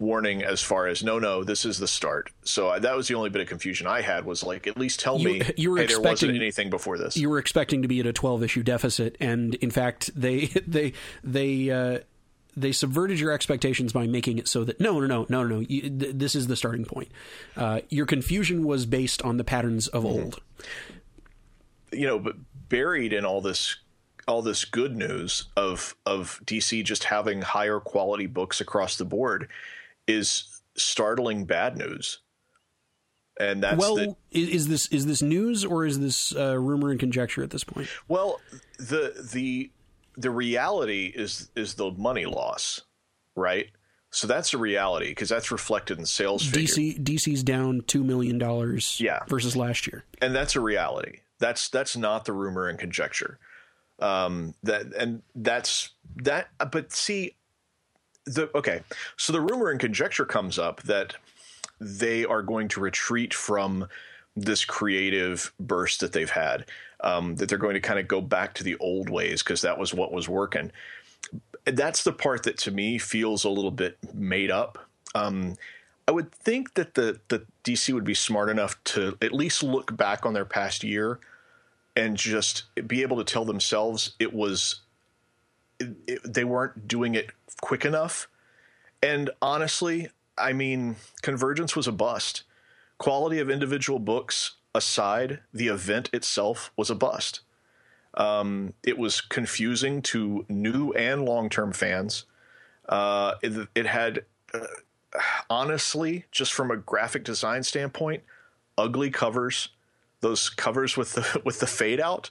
[0.00, 3.14] warning as far as no no this is the start so I, that was the
[3.14, 5.76] only bit of confusion i had was like at least tell You- me you were
[5.78, 8.42] hey there wasn't expecting- anything before this You were expecting to be at a 12
[8.42, 11.98] issue deficit, and in fact, they they they uh,
[12.56, 15.60] they subverted your expectations by making it so that no no no no no no
[15.60, 17.08] you, th- this is the starting point.
[17.56, 20.22] Uh, your confusion was based on the patterns of Mm-hmm.
[20.24, 20.40] old.
[21.92, 22.36] you know, but
[22.68, 23.76] buried in all this
[24.28, 29.48] all this good news of of DC just having higher quality books across the board
[30.10, 32.18] is startling bad news.
[33.38, 37.00] And that's well, the, is this is this news or is this uh, rumor and
[37.00, 37.88] conjecture at this point?
[38.08, 38.38] well
[38.78, 39.70] the the
[40.16, 42.82] the reality is is the money loss,
[43.36, 43.68] right?
[44.10, 46.50] So that's a reality because that's reflected in sales.
[46.50, 49.20] DC DC's down two million dollars Yeah.
[49.28, 50.04] versus last year.
[50.20, 51.20] and that's a reality.
[51.38, 53.38] That's that's not the rumor and conjecture.
[54.00, 56.48] Um, that and that's that.
[56.70, 57.36] But see,
[58.26, 58.82] the okay.
[59.16, 61.14] So the rumor and conjecture comes up that
[61.80, 63.88] they are going to retreat from
[64.36, 66.66] this creative burst that they've had.
[67.02, 69.78] Um, that they're going to kind of go back to the old ways because that
[69.78, 70.70] was what was working.
[71.64, 74.78] That's the part that to me feels a little bit made up.
[75.14, 75.56] Um,
[76.06, 79.96] I would think that the the DC would be smart enough to at least look
[79.96, 81.20] back on their past year
[81.96, 84.80] and just be able to tell themselves it was
[85.80, 88.28] it, it, they weren't doing it quick enough.
[89.02, 92.44] And honestly, I mean, Convergence was a bust.
[92.98, 97.40] Quality of individual books aside, the event itself was a bust.
[98.14, 102.24] Um, it was confusing to new and long term fans.
[102.88, 104.66] Uh, it, it, had, uh,
[105.48, 108.22] honestly, just from a graphic design standpoint,
[108.76, 109.68] ugly covers.
[110.20, 112.30] Those covers with the with the fade out,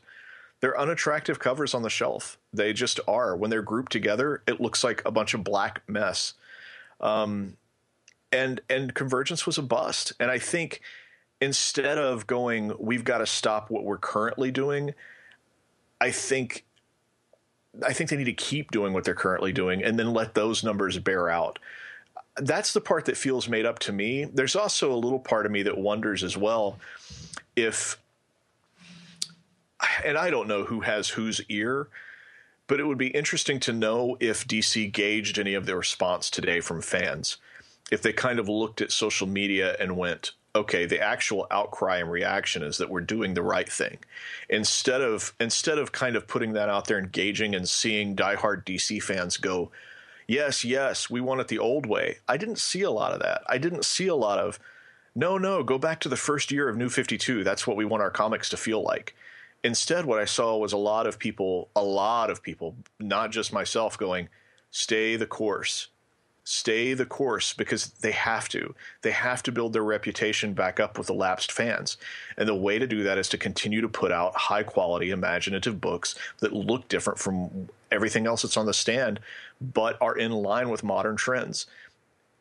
[0.61, 2.37] they're unattractive covers on the shelf.
[2.53, 3.35] They just are.
[3.35, 6.33] When they're grouped together, it looks like a bunch of black mess.
[6.99, 7.57] Um,
[8.31, 10.13] and and Convergence was a bust.
[10.19, 10.81] And I think
[11.41, 14.93] instead of going, we've got to stop what we're currently doing,
[16.01, 16.65] I think
[17.85, 20.63] I think they need to keep doing what they're currently doing and then let those
[20.63, 21.59] numbers bear out.
[22.37, 24.25] That's the part that feels made up to me.
[24.25, 26.79] There's also a little part of me that wonders as well
[27.55, 27.97] if
[30.03, 31.87] and I don't know who has whose ear,
[32.67, 36.59] but it would be interesting to know if DC gauged any of the response today
[36.59, 37.37] from fans.
[37.91, 42.11] If they kind of looked at social media and went, okay, the actual outcry and
[42.11, 43.97] reaction is that we're doing the right thing.
[44.49, 49.01] Instead of instead of kind of putting that out there, engaging and seeing diehard DC
[49.01, 49.71] fans go,
[50.27, 52.17] yes, yes, we want it the old way.
[52.27, 53.41] I didn't see a lot of that.
[53.47, 54.59] I didn't see a lot of,
[55.15, 57.43] no, no, go back to the first year of New 52.
[57.43, 59.15] That's what we want our comics to feel like.
[59.63, 63.51] Instead, what I saw was a lot of people, a lot of people, not just
[63.51, 64.29] myself, going,
[64.71, 65.89] stay the course
[66.49, 68.73] stay the course because they have to.
[69.03, 71.95] They have to build their reputation back up with the lapsed fans.
[72.37, 75.79] And the way to do that is to continue to put out high quality, imaginative
[75.79, 79.19] books that look different from everything else that's on the stand,
[79.61, 81.67] but are in line with modern trends.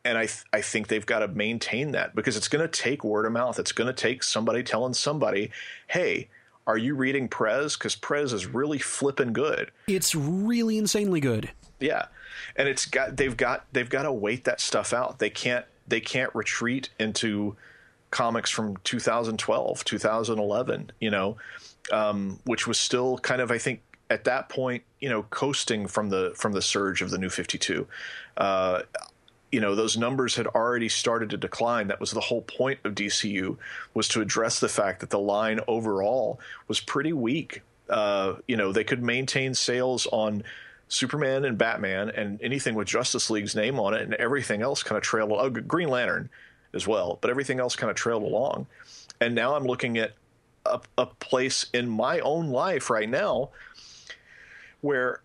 [0.03, 3.03] And I, th- I think they've got to maintain that because it's going to take
[3.03, 3.59] word of mouth.
[3.59, 5.51] It's going to take somebody telling somebody,
[5.85, 6.29] hey,
[6.67, 7.75] are you reading Prez?
[7.75, 9.71] Because Prez is really flipping good.
[9.87, 11.51] It's really insanely good.
[11.79, 12.05] Yeah
[12.55, 15.19] and it's got they've got they've got to wait that stuff out.
[15.19, 17.55] They can't they can't retreat into
[18.11, 21.37] comics from 2012, 2011, you know,
[21.91, 26.09] um, which was still kind of I think at that point, you know, coasting from
[26.09, 27.87] the from the surge of the New 52.
[28.37, 28.81] Uh,
[29.51, 32.93] you know those numbers had already started to decline that was the whole point of
[32.93, 33.57] dcu
[33.93, 38.71] was to address the fact that the line overall was pretty weak uh, you know
[38.71, 40.43] they could maintain sales on
[40.89, 44.97] Superman and Batman and anything with Justice League's name on it, and everything else kind
[44.97, 45.31] of trailed.
[45.31, 46.29] Oh, Green Lantern
[46.73, 48.67] as well, but everything else kind of trailed along.
[49.21, 50.13] And now I'm looking at
[50.65, 53.49] a, a place in my own life right now
[54.81, 55.21] where,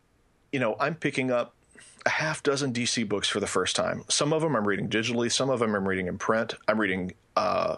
[0.52, 1.54] you know, I'm picking up
[2.06, 4.04] a half dozen DC books for the first time.
[4.08, 6.54] Some of them I'm reading digitally, some of them I'm reading in print.
[6.68, 7.76] I'm reading, uh,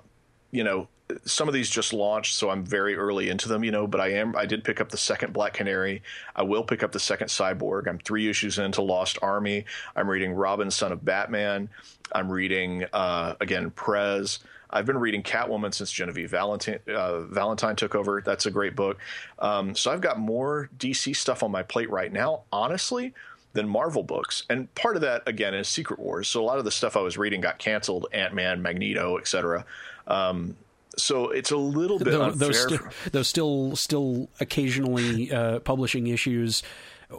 [0.50, 0.88] you know,
[1.24, 3.86] some of these just launched, so I'm very early into them, you know.
[3.86, 6.02] But I am I did pick up the second Black Canary.
[6.34, 7.88] I will pick up the second Cyborg.
[7.88, 9.64] I'm three issues into Lost Army.
[9.94, 11.68] I'm reading Robin, Son of Batman.
[12.12, 14.40] I'm reading uh, again Prez.
[14.68, 18.20] I've been reading Catwoman since Genevieve Valentine, uh, Valentine took over.
[18.20, 18.98] That's a great book.
[19.38, 23.14] Um, so I've got more DC stuff on my plate right now, honestly,
[23.56, 24.44] than Marvel books.
[24.48, 26.28] And part of that, again, is Secret Wars.
[26.28, 29.64] So a lot of the stuff I was reading got canceled Ant Man, Magneto, etc.
[30.06, 30.56] Um,
[30.96, 36.62] so it's a little bit those, those, sti- those still still occasionally uh, publishing issues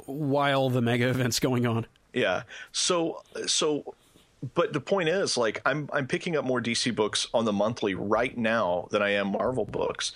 [0.06, 1.86] while the mega event's going on.
[2.14, 2.44] Yeah.
[2.72, 3.96] So so
[4.54, 7.94] but the point is like I'm I'm picking up more DC books on the monthly
[7.94, 10.14] right now than I am Marvel books.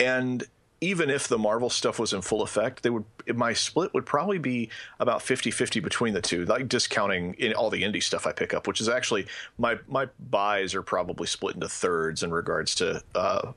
[0.00, 0.44] And
[0.84, 3.04] even if the Marvel stuff was in full effect, they would
[3.34, 4.68] my split would probably be
[5.00, 8.68] about 50-50 between the two, like discounting in all the indie stuff I pick up,
[8.68, 9.26] which is actually
[9.56, 13.52] my my buys are probably split into thirds in regards to uh,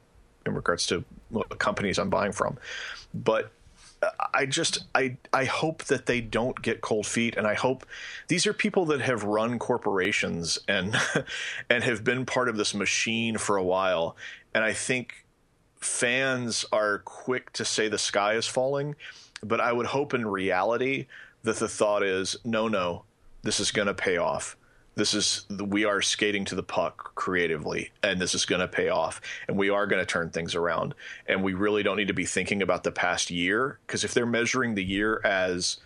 [0.46, 1.04] in regards to
[1.60, 2.58] companies I'm buying from.
[3.14, 3.52] But
[4.34, 7.86] I just I I hope that they don't get cold feet, and I hope
[8.30, 10.96] these are people that have run corporations and
[11.70, 14.16] and have been part of this machine for a while,
[14.54, 15.26] and I think
[15.80, 18.96] fans are quick to say the sky is falling,
[19.44, 21.08] but I would hope in reality
[21.44, 23.04] that the thought is no, no,
[23.44, 24.58] this is going to pay off.
[24.96, 28.90] This is we are skating to the puck creatively, and this is going to pay
[28.90, 30.96] off, and we are going to turn things around.
[31.28, 34.26] And we really don't need to be thinking about the past year because if they're
[34.26, 35.78] measuring the year as,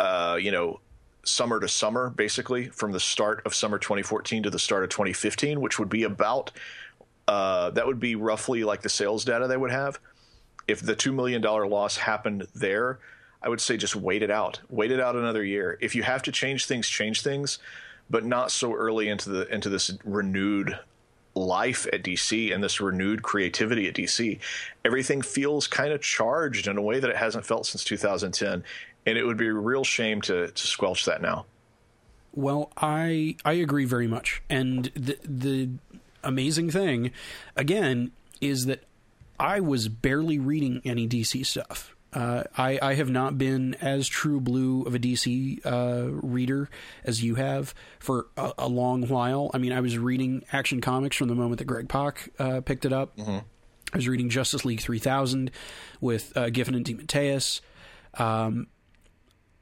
[0.00, 0.80] uh, you know,
[1.22, 5.60] summer to summer, basically from the start of summer 2014 to the start of 2015,
[5.60, 6.50] which would be about
[7.26, 9.98] uh, that would be roughly like the sales data they would have.
[10.66, 12.98] If the two million dollar loss happened there,
[13.42, 14.60] I would say just wait it out.
[14.70, 15.78] Wait it out another year.
[15.80, 17.58] If you have to change things, change things,
[18.08, 20.78] but not so early into the into this renewed
[21.34, 24.38] life at DC and this renewed creativity at DC.
[24.84, 28.64] Everything feels kind of charged in a way that it hasn't felt since 2010,
[29.06, 31.46] and it would be a real shame to to squelch that now.
[32.32, 35.68] Well, I I agree very much, and the the
[36.24, 37.12] amazing thing,
[37.56, 38.84] again, is that
[39.38, 41.94] I was barely reading any DC stuff.
[42.12, 46.70] Uh, I, I, have not been as true blue of a DC uh, reader
[47.02, 49.50] as you have for a, a, long while.
[49.52, 52.84] I mean, I was reading Action Comics from the moment that Greg Pak uh, picked
[52.84, 53.16] it up.
[53.16, 53.38] Mm-hmm.
[53.92, 55.50] I was reading Justice League 3000
[56.00, 57.60] with uh, Giffen and DeMatteis.
[58.14, 58.68] Um,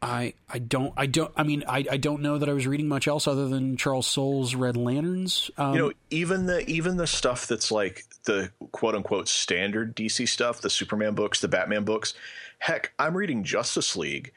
[0.02, 2.88] I I don't I don't I mean I, I don't know that I was reading
[2.88, 5.50] much else other than Charles Soule's Red Lanterns.
[5.56, 10.28] Um, you know, even the even the stuff that's like the quote unquote standard DC
[10.28, 12.14] stuff, the Superman books, the Batman books.
[12.58, 14.32] Heck, I'm reading Justice League.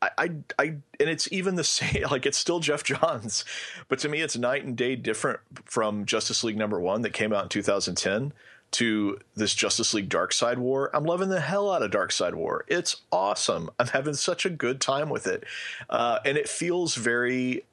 [0.00, 2.04] I, I, I, and it's even the same.
[2.10, 3.44] Like it's still Geoff Johns,
[3.88, 7.32] but to me, it's night and day different from Justice League number one that came
[7.32, 8.32] out in 2010
[8.72, 10.90] to this Justice League Darkseid War.
[10.94, 12.64] I'm loving the hell out of Darkseid War.
[12.68, 13.70] It's awesome.
[13.78, 15.44] I'm having such a good time with it,
[15.88, 17.64] uh, and it feels very.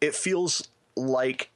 [0.00, 1.50] It feels like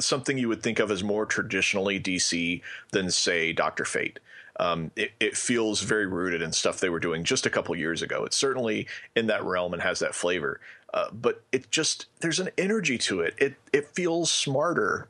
[0.00, 4.18] something you would think of as more traditionally DC than say Doctor Fate.
[4.58, 8.02] Um, it, it, feels very rooted in stuff they were doing just a couple years
[8.02, 8.24] ago.
[8.24, 8.86] It's certainly
[9.16, 10.60] in that realm and has that flavor.
[10.92, 13.34] Uh, but it just there's an energy to it.
[13.36, 15.08] It it feels smarter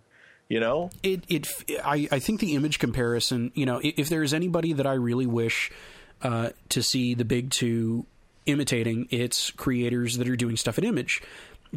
[0.48, 1.48] you know it it
[1.84, 5.70] I, I think the image comparison you know if there's anybody that i really wish
[6.22, 8.06] uh, to see the big two
[8.46, 11.22] imitating it's creators that are doing stuff at image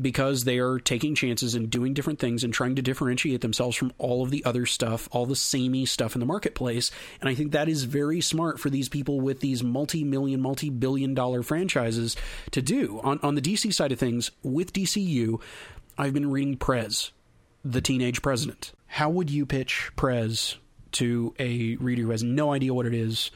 [0.01, 3.91] because they are taking chances and doing different things and trying to differentiate themselves from
[3.97, 6.91] all of the other stuff, all the samey stuff in the marketplace.
[7.19, 10.69] And I think that is very smart for these people with these multi million, multi
[10.69, 12.15] billion dollar franchises
[12.51, 12.99] to do.
[13.03, 15.41] On, on the DC side of things, with DCU,
[15.97, 17.11] I've been reading Prez
[17.71, 18.71] the teenage president.
[18.87, 20.57] How would you pitch Prez
[20.93, 23.31] to a reader who has no idea what it is,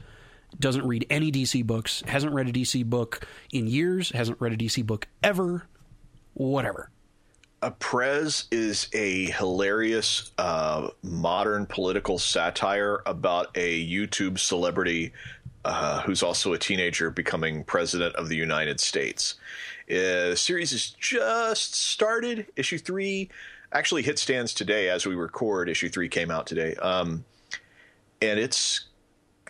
[0.60, 4.58] doesn't read any DC books, hasn't read a DC book in years, hasn't read a
[4.58, 5.68] DC book ever,
[6.34, 6.90] whatever?
[7.62, 15.14] A Prez is a hilarious uh, modern political satire about a YouTube celebrity
[15.64, 19.36] uh, who's also a teenager becoming president of the United States.
[19.90, 22.48] Uh, the series has just started.
[22.56, 23.30] Issue three
[23.74, 25.70] actually hit stands today as we record.
[25.70, 27.26] Issue three came out today, um,
[28.22, 28.86] and it's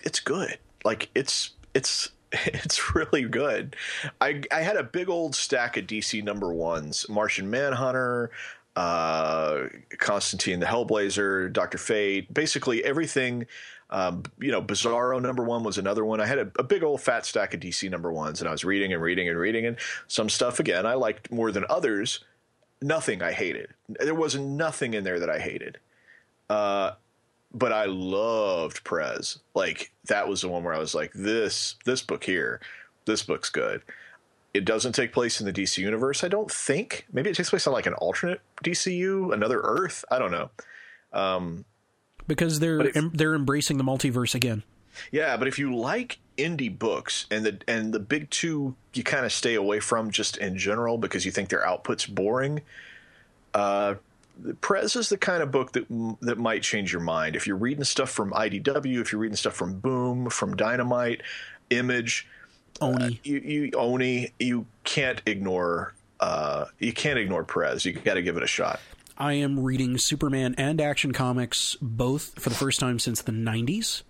[0.04, 0.58] it's good.
[0.84, 3.76] Like it's it's it's really good.
[4.20, 8.32] I I had a big old stack of DC number ones: Martian Manhunter,
[8.76, 9.64] uh,
[9.98, 13.48] Constantine the Hellblazer, Doctor Fate, basically everything.
[13.90, 16.22] Um, you know, Bizarro number one was another one.
[16.22, 18.64] I had a, a, big old fat stack of DC number ones, and I was
[18.64, 19.76] reading and reading and reading, and
[20.08, 22.22] some stuff again I liked more than others
[22.82, 23.70] nothing I hated.
[23.88, 25.80] There wasn't nothing in there that I hated.
[26.50, 26.92] Uh,
[27.54, 29.40] but I loved Prez.
[29.54, 32.62] Like that was the one where I was like, this this book here,
[33.06, 33.82] this book's good.
[34.54, 37.06] It doesn't take place in the DC universe, I don't think.
[37.14, 40.04] Maybe it takes place on like an alternate DCU, another Earth.
[40.12, 40.50] I don't know.
[41.14, 41.66] Um,
[42.28, 44.64] because they're em- they're embracing the multiverse again.
[45.12, 49.26] Yeah, but if you like indie books and the and the big two you kind
[49.26, 52.62] of stay away from just in general because you think their output's boring.
[53.54, 53.96] Uh,
[54.62, 55.86] Prez is the kind of book that
[56.22, 59.54] that might change your mind if you're reading stuff from IDW, if you're reading stuff
[59.54, 61.22] from Boom, from Dynamite,
[61.70, 62.28] Image,
[62.80, 63.04] Oni.
[63.04, 67.86] Uh, you, you Oni, you can't ignore uh, you can't ignore Prez.
[67.86, 68.80] You got to give it a shot.
[69.18, 74.04] I am reading Superman and Action Comics both for the first time since the 90s.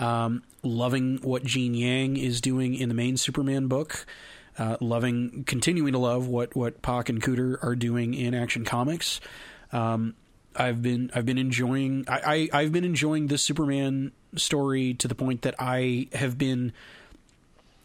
[0.00, 4.06] Um, loving what Gene Yang is doing in the main Superman book.
[4.58, 9.20] Uh, loving, continuing to love what what Pak and Kuder are doing in Action Comics.
[9.72, 10.14] Um,
[10.56, 15.14] I've been I've been enjoying I, I have been enjoying this Superman story to the
[15.14, 16.72] point that I have been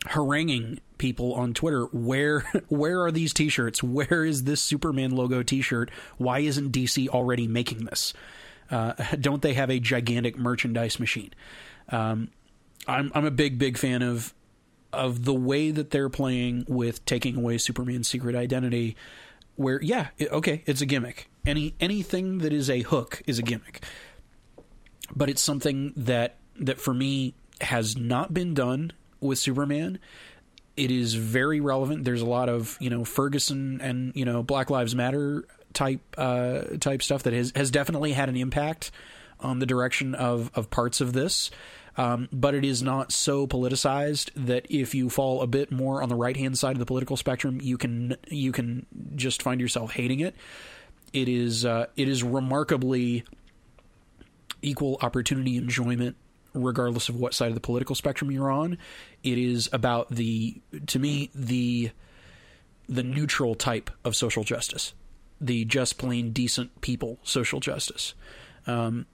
[0.07, 2.39] haranguing people on Twitter where
[2.69, 7.85] where are these t-shirts where is this Superman logo t-shirt why isn't DC already making
[7.85, 8.13] this
[8.71, 11.31] uh, don't they have a gigantic merchandise machine
[11.89, 12.29] um,
[12.87, 14.33] I'm I'm a big big fan of
[14.93, 18.95] of the way that they're playing with taking away Superman's secret identity.
[19.55, 21.29] Where yeah, it, okay, it's a gimmick.
[21.45, 23.83] Any anything that is a hook is a gimmick,
[25.15, 29.99] but it's something that that for me has not been done with Superman
[30.77, 32.03] it is very relevant.
[32.03, 36.61] There's a lot of you know Ferguson and you know Black Lives Matter type uh,
[36.79, 38.91] type stuff that has has definitely had an impact
[39.39, 41.51] on the direction of of parts of this.
[41.97, 46.09] Um, but it is not so politicized that if you fall a bit more on
[46.09, 49.91] the right hand side of the political spectrum, you can you can just find yourself
[49.91, 50.35] hating it.
[51.13, 53.23] It is uh, it is remarkably
[54.61, 56.17] equal opportunity enjoyment
[56.53, 58.77] regardless of what side of the political spectrum you're on.
[59.23, 61.91] It is about the to me the
[62.87, 64.93] the neutral type of social justice,
[65.39, 68.13] the just plain decent people social justice.
[68.67, 69.05] Um,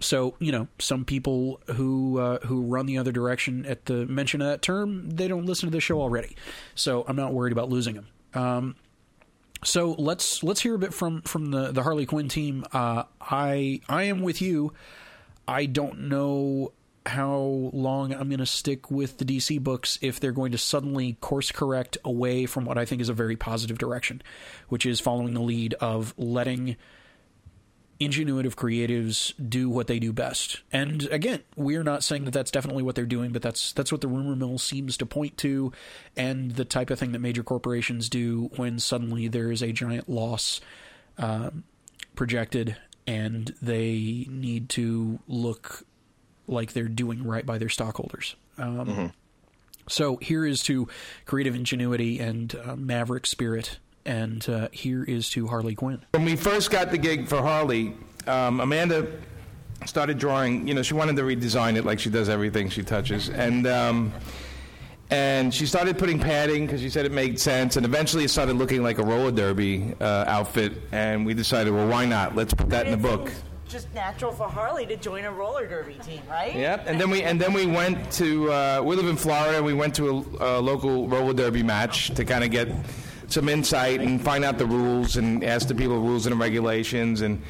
[0.00, 4.40] so you know, some people who uh, who run the other direction at the mention
[4.40, 6.36] of that term, they don't listen to the show already.
[6.74, 8.06] So I'm not worried about losing them.
[8.34, 8.76] Um,
[9.62, 12.64] so let's let's hear a bit from from the the Harley Quinn team.
[12.72, 14.72] Uh, I I am with you.
[15.46, 16.72] I don't know
[17.06, 21.14] how long I'm going to stick with the DC books if they're going to suddenly
[21.20, 24.22] course correct away from what I think is a very positive direction,
[24.68, 26.76] which is following the lead of letting
[28.00, 30.60] ingenuitive creatives do what they do best.
[30.72, 34.00] And again, we're not saying that that's definitely what they're doing, but that's that's what
[34.00, 35.72] the rumor mill seems to point to,
[36.16, 40.08] and the type of thing that major corporations do when suddenly there is a giant
[40.08, 40.60] loss
[41.18, 41.64] um,
[42.16, 42.76] projected,
[43.06, 45.84] and they need to look
[46.46, 48.34] like they're doing right by their stockholders.
[48.58, 49.06] Um, Mm-hmm.
[49.88, 50.86] So here is to
[51.26, 53.78] creative ingenuity and uh, maverick spirit,
[54.10, 56.00] and uh, here is to Harley Quinn.
[56.10, 57.94] When we first got the gig for Harley,
[58.26, 59.06] um, Amanda
[59.86, 60.66] started drawing.
[60.66, 64.12] You know, she wanted to redesign it like she does everything she touches, and um,
[65.10, 67.76] and she started putting padding because she said it made sense.
[67.76, 70.72] And eventually, it started looking like a roller derby uh, outfit.
[70.90, 72.34] And we decided, well, why not?
[72.34, 73.30] Let's put that in the book.
[73.68, 76.56] Just natural for Harley to join a roller derby team, right?
[76.56, 76.86] Yep.
[76.88, 79.62] And then we and then we went to uh, we live in Florida.
[79.62, 82.66] We went to a, a local roller derby match to kind of get
[83.32, 87.20] some insight and find out the rules and ask the people rules and regulations.
[87.20, 87.42] And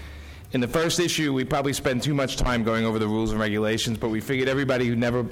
[0.52, 3.40] in the first issue, we probably spent too much time going over the rules and
[3.40, 5.26] regulations, but we figured everybody who never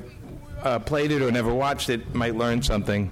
[0.63, 3.11] uh, played it or never watched it might learn something.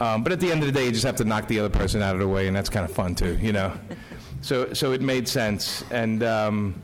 [0.00, 1.68] Um, but at the end of the day, you just have to knock the other
[1.68, 3.72] person out of the way, and that's kind of fun too, you know.
[4.42, 6.22] So so it made sense and.
[6.22, 6.82] Um,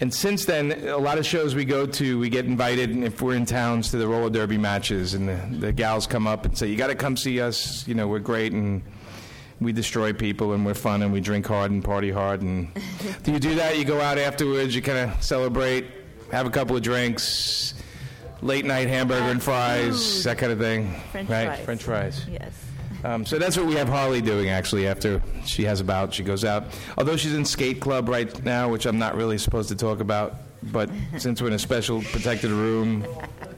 [0.00, 3.20] and since then, a lot of shows we go to, we get invited, and if
[3.20, 6.56] we're in towns, to the roller derby matches, and the, the gals come up and
[6.56, 7.86] say, "You got to come see us.
[7.86, 8.82] You know, we're great, and
[9.60, 12.68] we destroy people, and we're fun, and we drink hard and party hard." And
[13.22, 13.78] do you do that?
[13.78, 15.86] You go out afterwards, you kind of celebrate,
[16.32, 17.74] have a couple of drinks,
[18.42, 21.46] late night hamburger and fries, that kind of thing, French right?
[21.46, 21.64] fries.
[21.64, 22.26] French fries.
[22.30, 22.52] Yes.
[23.02, 26.12] Um, so that's what we have Harley doing actually after she has a bout.
[26.12, 26.64] She goes out.
[26.98, 30.34] Although she's in skate club right now, which I'm not really supposed to talk about,
[30.62, 33.06] but since we're in a special protected room.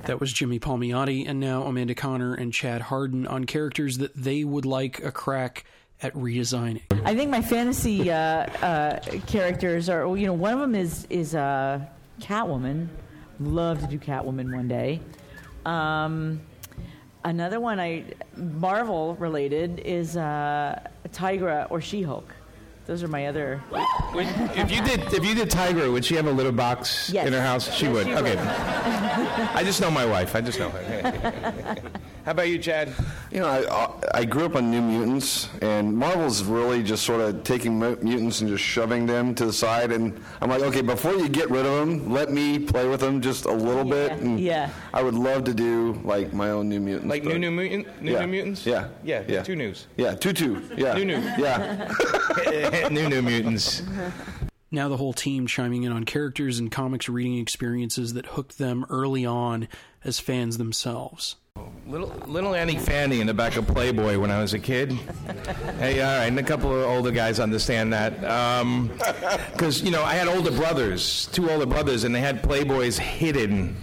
[0.05, 4.45] That was Jimmy Palmiotti, and now Amanda Conner and Chad Hardin on characters that they
[4.45, 5.65] would like a crack
[6.03, 6.83] at redesigning.
[7.05, 11.35] I think my fantasy uh, uh, characters are, you know, one of them is is
[11.35, 11.81] uh,
[12.21, 12.89] Catwoman.
[13.41, 15.01] Love to do Catwoman one day.
[15.65, 16.41] Um,
[17.25, 18.05] another one I
[18.37, 20.81] Marvel related is uh,
[21.11, 22.35] Tigra or She Hulk.
[22.85, 23.63] Those are my other.
[24.13, 27.29] If you did, if you did Tigra, would she have a litter box Yes.
[27.29, 27.73] in her house?
[27.73, 28.07] She Yes, would.
[28.09, 28.35] she okay.
[28.37, 28.39] would.
[29.55, 30.35] I just know my wife.
[30.35, 31.77] I just know her.
[32.25, 32.93] How about you, Chad?
[33.33, 37.43] You know, I, I grew up on New Mutants, and Marvel's really just sort of
[37.45, 39.91] taking mutants and just shoving them to the side.
[39.91, 43.23] And I'm like, okay, before you get rid of them, let me play with them
[43.23, 44.13] just a little bit.
[44.13, 44.69] And yeah.
[44.93, 47.09] I would love to do like my own New Mutants.
[47.09, 48.21] Like New New Mutant, New Yeah.
[48.21, 48.67] New Mutants.
[48.67, 48.89] Yeah.
[49.03, 49.23] Yeah.
[49.27, 49.43] Yeah.
[49.43, 49.87] Two news.
[49.97, 50.61] Yeah, Tutu.
[50.77, 50.93] Yeah.
[50.93, 51.21] New New.
[51.39, 51.91] Yeah.
[52.91, 53.83] New New Mutants.
[54.71, 58.85] Now the whole team chiming in on characters and comics reading experiences that hooked them
[58.91, 59.69] early on
[60.05, 61.37] as fans themselves.
[61.93, 64.93] Little, little Annie Fanny in the back of Playboy when I was a kid.
[65.79, 68.19] hey, all right, and a couple of older guys understand that.
[69.53, 73.77] Because, you know, I had older brothers, two older brothers, and they had Playboys hidden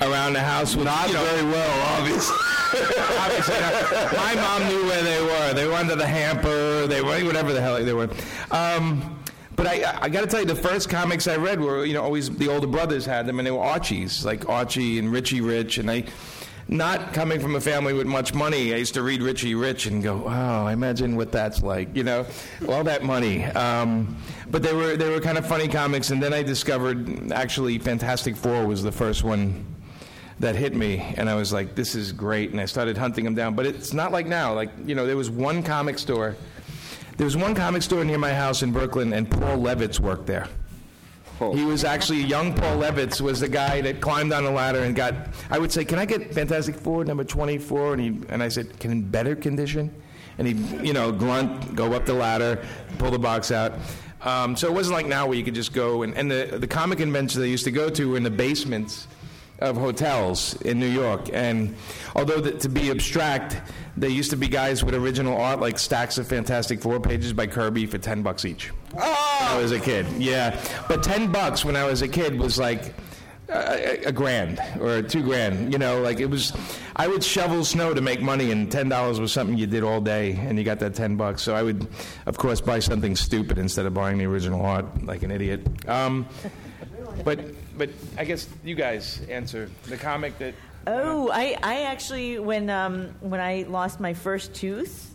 [0.00, 0.76] around the house.
[0.76, 2.36] With, Not you know, very well, obviously.
[3.18, 4.12] obviously not.
[4.12, 5.52] My mom knew where they were.
[5.52, 6.86] They were under the hamper.
[6.86, 8.10] They were whatever the hell they were.
[8.52, 9.18] Um,
[9.56, 12.02] but I, I got to tell you, the first comics I read were, you know,
[12.04, 15.78] always the older brothers had them, and they were Archies, like Archie and Richie Rich,
[15.78, 16.04] and I.
[16.70, 20.04] Not coming from a family with much money, I used to read Richie Rich and
[20.04, 22.26] go, "Wow, I imagine what that's like." You know,
[22.68, 23.44] all that money.
[23.44, 24.16] Um,
[24.48, 28.36] but they were they were kind of funny comics, and then I discovered actually Fantastic
[28.36, 29.66] Four was the first one
[30.38, 33.34] that hit me and i was like this is great and i started hunting them
[33.34, 36.34] down but it's not like now like you know there was one comic store
[37.18, 40.48] there was one comic store near my house in brooklyn and paul levitz worked there
[41.48, 44.94] He was actually young Paul Levitz was the guy that climbed on the ladder and
[44.94, 45.14] got.
[45.50, 48.78] I would say, "Can I get Fantastic Four number 24?" And he and I said,
[48.78, 49.90] "Can in better condition?"
[50.38, 50.54] And he,
[50.86, 52.62] you know, grunt, go up the ladder,
[52.98, 53.72] pull the box out.
[54.22, 56.66] Um, so it wasn't like now where you could just go and, and the the
[56.66, 59.06] comic conventions they used to go to were in the basements
[59.60, 61.30] of hotels in New York.
[61.32, 61.74] And
[62.16, 63.60] although that to be abstract,
[63.96, 67.46] there used to be guys with original art, like stacks of Fantastic Four pages by
[67.46, 68.68] Kirby for ten bucks each.
[68.92, 70.60] When I was a kid, yeah.
[70.88, 72.94] But ten bucks when I was a kid was like
[73.48, 75.72] a, a grand or two grand.
[75.72, 76.52] You know, like it was.
[76.96, 80.00] I would shovel snow to make money, and ten dollars was something you did all
[80.00, 81.42] day, and you got that ten bucks.
[81.42, 81.86] So I would,
[82.26, 85.66] of course, buy something stupid instead of buying the original art like an idiot.
[85.88, 86.26] Um,
[87.24, 87.40] but
[87.80, 87.88] but
[88.18, 90.54] I guess you guys answer the comic that.
[90.86, 95.14] Oh, I, I actually when um, when I lost my first tooth,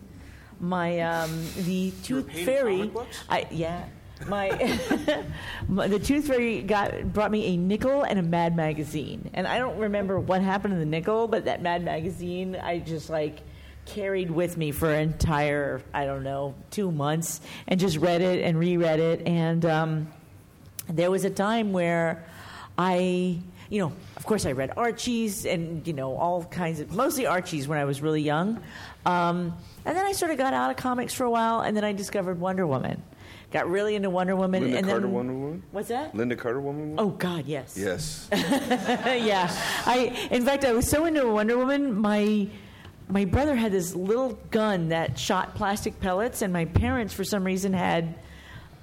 [0.60, 2.92] my um, the tooth fairy.
[3.30, 3.86] I yeah.
[4.28, 4.50] My,
[5.68, 9.60] my the tooth fairy got brought me a nickel and a Mad magazine, and I
[9.60, 13.42] don't remember what happened to the nickel, but that Mad magazine I just like
[13.86, 18.44] carried with me for an entire I don't know two months, and just read it
[18.44, 20.08] and reread it, and um,
[20.88, 22.26] there was a time where
[22.78, 23.38] I,
[23.70, 27.68] you know, of course I read Archie's and, you know, all kinds of, mostly Archie's
[27.68, 28.62] when I was really young.
[29.06, 31.84] Um, and then I sort of got out of comics for a while, and then
[31.84, 33.04] I discovered Wonder Woman.
[33.52, 34.64] Got really into Wonder Woman.
[34.64, 35.64] Lynda and Carter then, Wonder Woman?
[35.72, 36.14] What's that?
[36.14, 36.96] Lynda Carter Wonder Woman?
[36.98, 37.78] Oh, God, yes.
[37.78, 38.28] Yes.
[38.32, 39.50] yeah.
[39.86, 42.50] I, in fact, I was so into Wonder Woman, my
[43.08, 47.44] my brother had this little gun that shot plastic pellets, and my parents, for some
[47.44, 48.16] reason, had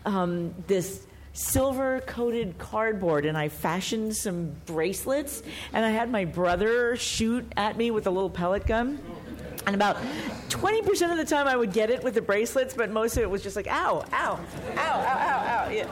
[0.04, 5.42] um, this silver coated cardboard and I fashioned some bracelets
[5.72, 8.98] and I had my brother shoot at me with a little pellet gun.
[9.64, 9.96] And about
[10.48, 13.30] 20% of the time I would get it with the bracelets, but most of it
[13.30, 14.40] was just like, ow, ow,
[14.76, 15.70] ow, ow, ow, ow.
[15.70, 15.88] Yeah.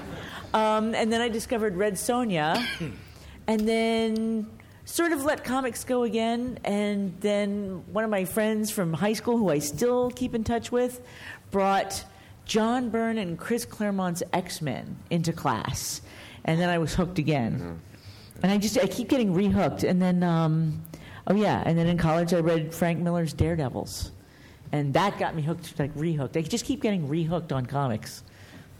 [0.52, 2.66] Um, and then I discovered Red Sonja,
[3.46, 4.48] and then
[4.84, 6.58] sort of let comics go again.
[6.64, 10.72] And then one of my friends from high school, who I still keep in touch
[10.72, 11.00] with,
[11.52, 12.04] brought
[12.50, 16.02] John Byrne and Chris Claremont's X Men into class,
[16.44, 17.80] and then I was hooked again.
[18.42, 20.82] And I just I keep getting rehooked, and then um,
[21.28, 24.10] oh yeah, and then in college I read Frank Miller's Daredevils,
[24.72, 26.36] and that got me hooked, like rehooked.
[26.36, 28.24] I just keep getting rehooked on comics.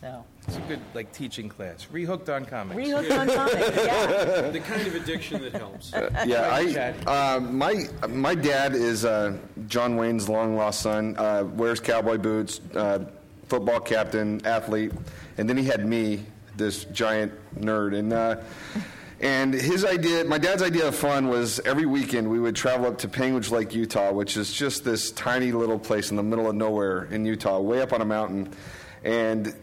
[0.01, 0.25] So.
[0.49, 1.87] It's a good like teaching class.
[1.93, 2.81] Rehooked on comics.
[2.81, 3.77] Rehooked on comics.
[3.85, 4.51] Yeah.
[4.51, 5.93] the kind of addiction that helps.
[6.27, 9.39] yeah, I, uh, my my dad is uh,
[9.69, 11.15] John Wayne's long lost son.
[11.17, 13.05] Uh, wears cowboy boots, uh,
[13.51, 14.93] football captain, athlete,
[15.37, 16.25] and then he had me,
[16.57, 18.13] this giant nerd, and.
[18.13, 18.37] Uh,
[19.23, 22.97] and his idea, my dad's idea of fun was every weekend we would travel up
[22.99, 26.57] to Panguitch Lake, Utah, which is just this tiny little place in the middle of
[26.57, 28.51] nowhere in Utah, way up on a mountain.
[29.05, 29.55] And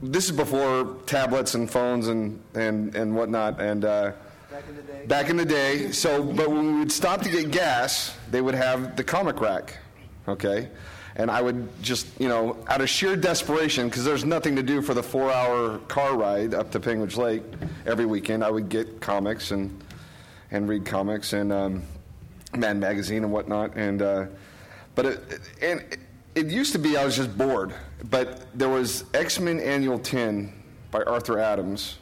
[0.00, 3.60] this is before tablets and phones and, and, and whatnot.
[3.60, 4.12] And uh,
[4.50, 5.06] back in the day.
[5.06, 5.92] Back in the day.
[5.92, 9.76] So, but when we would stop to get gas, they would have the comic rack.
[10.26, 10.70] Okay.
[11.16, 14.80] And I would just, you know, out of sheer desperation, because there's nothing to do
[14.80, 17.42] for the four-hour car ride up to Panguitch Lake
[17.84, 19.82] every weekend, I would get comics and
[20.52, 21.82] and read comics and um,
[22.56, 23.76] Mad Magazine and whatnot.
[23.76, 24.26] And uh,
[24.94, 25.98] but it, and
[26.34, 27.72] it, used to be I was just bored.
[28.08, 30.52] But there was X Men Annual Ten
[30.90, 31.98] by Arthur Adams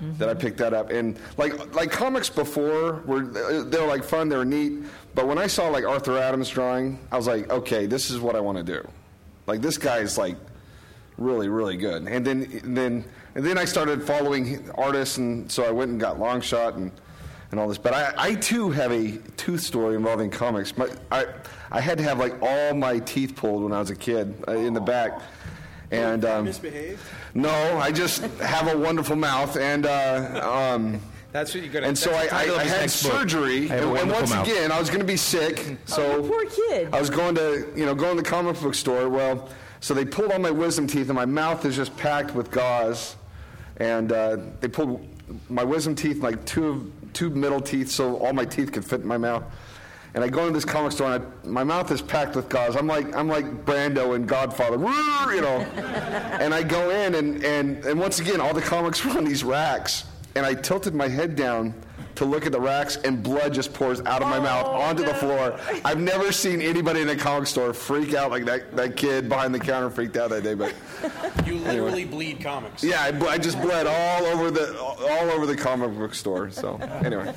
[0.00, 0.90] that I picked that up.
[0.90, 4.84] And like like comics before were they were like fun, they were neat.
[5.14, 8.36] But when I saw like Arthur Adams drawing, I was like, okay, this is what
[8.36, 8.86] I want to do.
[9.46, 10.36] Like this guy is like
[11.18, 12.06] really really good.
[12.06, 13.04] And then and then
[13.34, 16.92] and then I started following artists, and so I went and got Longshot and
[17.50, 17.78] and all this.
[17.78, 20.76] But I, I too have a tooth story involving comics.
[20.76, 21.26] My, I
[21.70, 24.52] I had to have like all my teeth pulled when I was a kid uh,
[24.52, 25.20] in the back.
[25.90, 27.00] And um, misbehaved?
[27.34, 30.40] no, I just have a wonderful mouth, and uh,
[30.74, 31.00] um,
[31.32, 31.88] That's what you're gonna.
[31.88, 34.46] and so I, I, I had surgery, I and, and once mouth.
[34.46, 35.78] again, I was going to be sick.
[35.86, 36.90] So poor kid.
[36.92, 39.08] I was going to, you know, go in the comic book store.
[39.08, 39.48] Well,
[39.80, 43.16] so they pulled all my wisdom teeth, and my mouth is just packed with gauze.
[43.78, 45.04] And uh, they pulled
[45.48, 49.08] my wisdom teeth, like two two middle teeth, so all my teeth could fit in
[49.08, 49.42] my mouth.
[50.14, 52.76] And I go into this comic store, and I, my mouth is packed with gauze.
[52.76, 54.90] I'm like I'm like Brando in Godfather, Woo,
[55.32, 55.58] you know.
[56.40, 59.44] and I go in, and, and and once again, all the comics were on these
[59.44, 60.04] racks,
[60.34, 61.74] and I tilted my head down
[62.16, 65.04] to look at the racks, and blood just pours out of my mouth oh, onto
[65.04, 65.58] the floor.
[65.84, 68.76] I've never seen anybody in a comic store freak out like that.
[68.76, 70.74] That kid behind the counter freaked out that day, but.
[71.46, 72.84] You literally bleed comics.
[72.84, 76.50] Yeah, I, I just bled all over the all over the comic book store.
[76.50, 77.32] So anyway,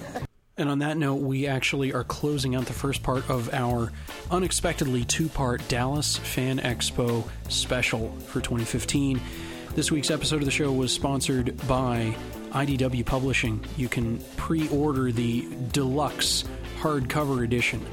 [0.56, 3.92] And on that note, we actually are closing out the first part of our
[4.30, 9.20] unexpectedly two part Dallas Fan Expo special for 2015.
[9.74, 12.16] This week's episode of the show was sponsored by
[12.52, 13.66] IDW Publishing.
[13.78, 16.44] You can pre order the deluxe
[16.80, 17.84] hardcover edition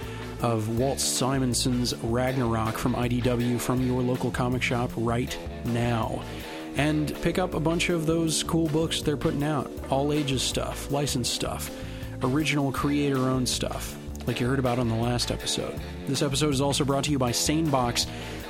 [0.42, 5.34] of Walt Simonson's Ragnarok from IDW from your local comic shop right
[5.64, 6.22] now.
[6.76, 10.90] And pick up a bunch of those cool books they're putting out all ages stuff,
[10.90, 11.70] licensed stuff,
[12.22, 15.78] original creator owned stuff, like you heard about on the last episode.
[16.06, 18.06] This episode is also brought to you by SaneBox.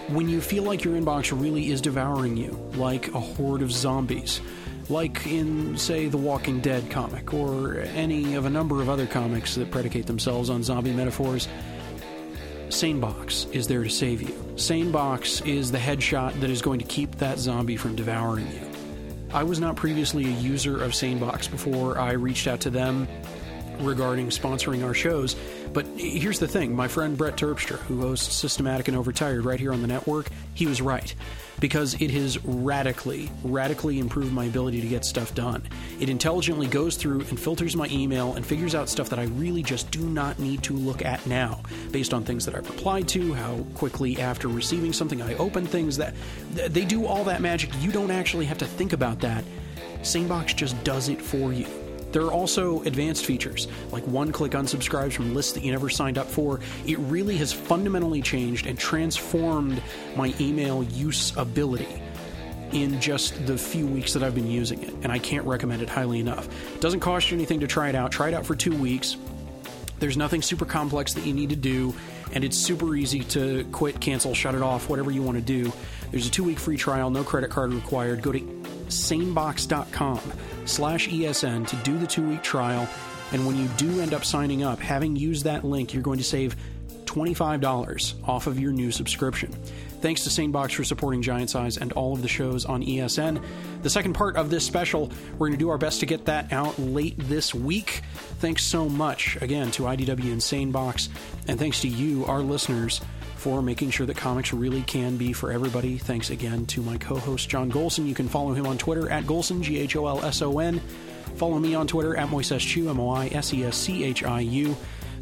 [0.09, 4.41] When you feel like your inbox really is devouring you, like a horde of zombies,
[4.89, 9.55] like in, say, the Walking Dead comic, or any of a number of other comics
[9.55, 11.47] that predicate themselves on zombie metaphors,
[12.69, 14.35] SaneBox is there to save you.
[14.55, 18.71] SaneBox is the headshot that is going to keep that zombie from devouring you.
[19.33, 23.07] I was not previously a user of SaneBox before I reached out to them
[23.83, 25.37] regarding sponsoring our shows.
[25.73, 29.73] But here's the thing my friend Brett Terpstra, who hosts Systematic and Overtired right here
[29.73, 31.15] on the network, he was right.
[31.61, 35.63] Because it has radically, radically improved my ability to get stuff done.
[36.01, 39.63] It intelligently goes through and filters my email and figures out stuff that I really
[39.63, 43.35] just do not need to look at now, based on things that I've replied to,
[43.35, 46.15] how quickly after receiving something I open things that
[46.55, 47.71] they do all that magic.
[47.81, 49.45] You don't actually have to think about that.
[50.01, 51.67] Sanebox just does it for you.
[52.13, 56.19] There are also advanced features, like one click unsubscribes from lists that you never signed
[56.19, 56.61] up for.
[56.87, 59.83] It really has fundamentally changed and transformed
[60.17, 62.03] my email use ability
[62.73, 65.89] in just the few weeks that I've been using it, and I can't recommend it
[65.89, 66.49] highly enough.
[66.75, 68.13] It doesn't cost you anything to try it out.
[68.13, 69.17] Try it out for two weeks.
[69.99, 71.95] There's nothing super complex that you need to do,
[72.33, 75.73] and it's super easy to quit, cancel, shut it off, whatever you want to do.
[76.11, 78.23] There's a two week free trial, no credit card required.
[78.23, 78.41] Go to
[78.89, 80.21] sanebox.com
[80.65, 82.89] slash ESN to do the two week trial.
[83.33, 86.25] And when you do end up signing up, having used that link, you're going to
[86.25, 86.57] save
[87.05, 89.53] $25 off of your new subscription.
[90.01, 93.45] Thanks to SaneBox for supporting Giant Size and all of the shows on ESN.
[93.83, 96.53] The second part of this special, we're going to do our best to get that
[96.53, 98.03] out late this week.
[98.39, 101.09] Thanks so much again to IDW and SaneBox,
[101.49, 103.01] and thanks to you, our listeners,
[103.41, 105.97] for making sure that comics really can be for everybody.
[105.97, 108.07] Thanks again to my co host, John Gholson.
[108.07, 110.79] You can follow him on Twitter at Gholson, G H O L S O N.
[111.37, 114.41] Follow me on Twitter at Moises M O I S E S C H I
[114.41, 114.77] U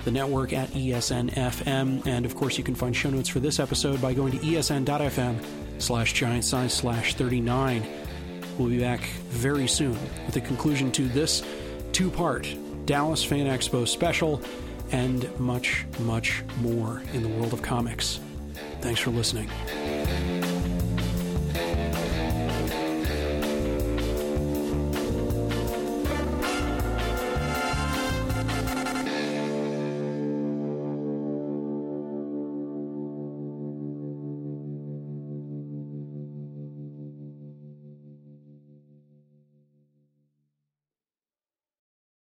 [0.04, 2.06] the network at ESNFM.
[2.06, 5.44] And of course, you can find show notes for this episode by going to esn.fm
[5.78, 7.86] slash giant size slash 39.
[8.58, 9.96] We'll be back very soon
[10.26, 11.44] with a conclusion to this
[11.92, 12.52] two part
[12.84, 14.42] Dallas Fan Expo special
[14.92, 18.20] and much, much more in the world of comics.
[18.80, 19.48] Thanks for listening.